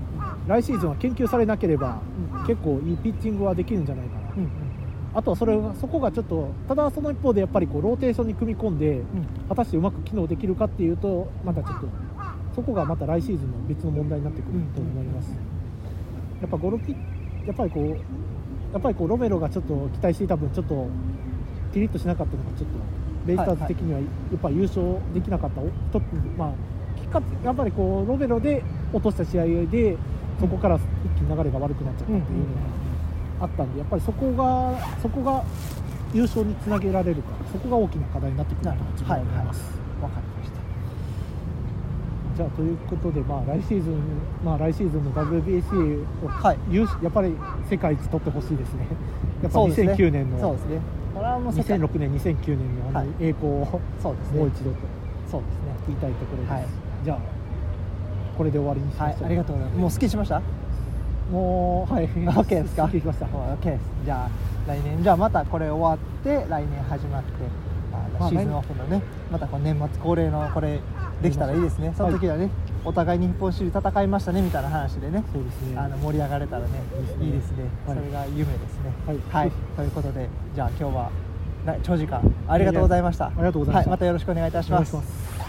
[0.47, 2.01] 来シーズンは研究されなければ、
[2.33, 2.45] うん。
[2.47, 4.70] 結構いいピッチングはできるんじゃないかな、うんうん
[5.13, 9.01] あとはそれがそこがちょっとただその一方でやっぱりこうローテーションに組み込んで
[9.49, 11.87] 果たしてうまく機能できるかっていうとまたちょっと
[12.55, 15.31] そこがまた来シーズンの別の問題になってくると思います、
[16.41, 16.95] やっぱゴロピ
[17.45, 17.89] やっぱりこう
[18.73, 20.87] やっぱりこうロメロがちょっと期待していた分ちょっと
[21.73, 22.77] ピリッとしなかったのがちょっと
[23.25, 24.05] ベイスターズ的にはや
[24.35, 25.61] っぱり優勝できなかった。
[25.61, 26.03] お一つ
[26.37, 28.63] まあきっかけやっぱりこうロメロで
[28.93, 29.97] 落とした試合で
[30.39, 30.79] そこから一
[31.17, 32.80] 気に流れが悪くなっちゃったっていうのが
[33.41, 35.43] あったんでやっぱりそこがそこが
[36.13, 39.61] 優勝につなげられるかそこが大きな課題になってくると自分は思います。
[40.01, 40.61] わかりました。
[42.37, 43.99] じゃあということで、まあ、来シーズン、
[44.43, 46.57] まあ、来シーズンの WBC を、はい。
[47.03, 47.33] やっぱり
[47.69, 48.87] 世界一取ってほしいですね。
[49.43, 49.93] やっぱそうですね。
[49.93, 50.79] 2009年の、そうですね。
[51.13, 53.07] これはもう世界2006年、2009年のあはい。
[53.07, 54.39] の栄光をそうですね。
[54.39, 54.77] もう一度と
[55.31, 55.75] そうですね。
[55.87, 56.51] 言いたいところです。
[56.51, 56.65] はい。
[57.03, 57.17] じゃあ、
[58.37, 59.25] これで終わりにしましょうはい。
[59.25, 59.79] ありがとうございます。
[59.81, 60.41] もう好きしました？
[61.31, 62.07] もうはい。
[62.07, 62.89] OK ですか。
[62.89, 64.29] すっきましたもう OK ですじゃあ
[64.67, 65.01] 来年。
[65.01, 67.29] じゃあまたこれ終わって来年始まって。
[67.93, 69.01] あまあのシーズンオフのね
[69.31, 70.79] またこう年末恒例のこれ
[71.21, 71.93] できたらいいですね。
[71.97, 72.49] その時はね、
[72.83, 75.23] お互い日本シリーズ戦いましたねみたいな話でね。
[75.31, 75.77] そうですね。
[75.77, 76.69] あの盛り上がれたらね
[77.21, 77.65] いいですね。
[77.85, 77.97] はい。
[77.97, 78.93] それが夢ですね。
[79.29, 79.51] はい。
[79.75, 81.11] ということでじゃあ今日は
[81.65, 83.27] な長時間ありがとうございました。
[83.27, 83.89] ありがとうございました。
[83.89, 85.40] はい、またよろしくお願いいたします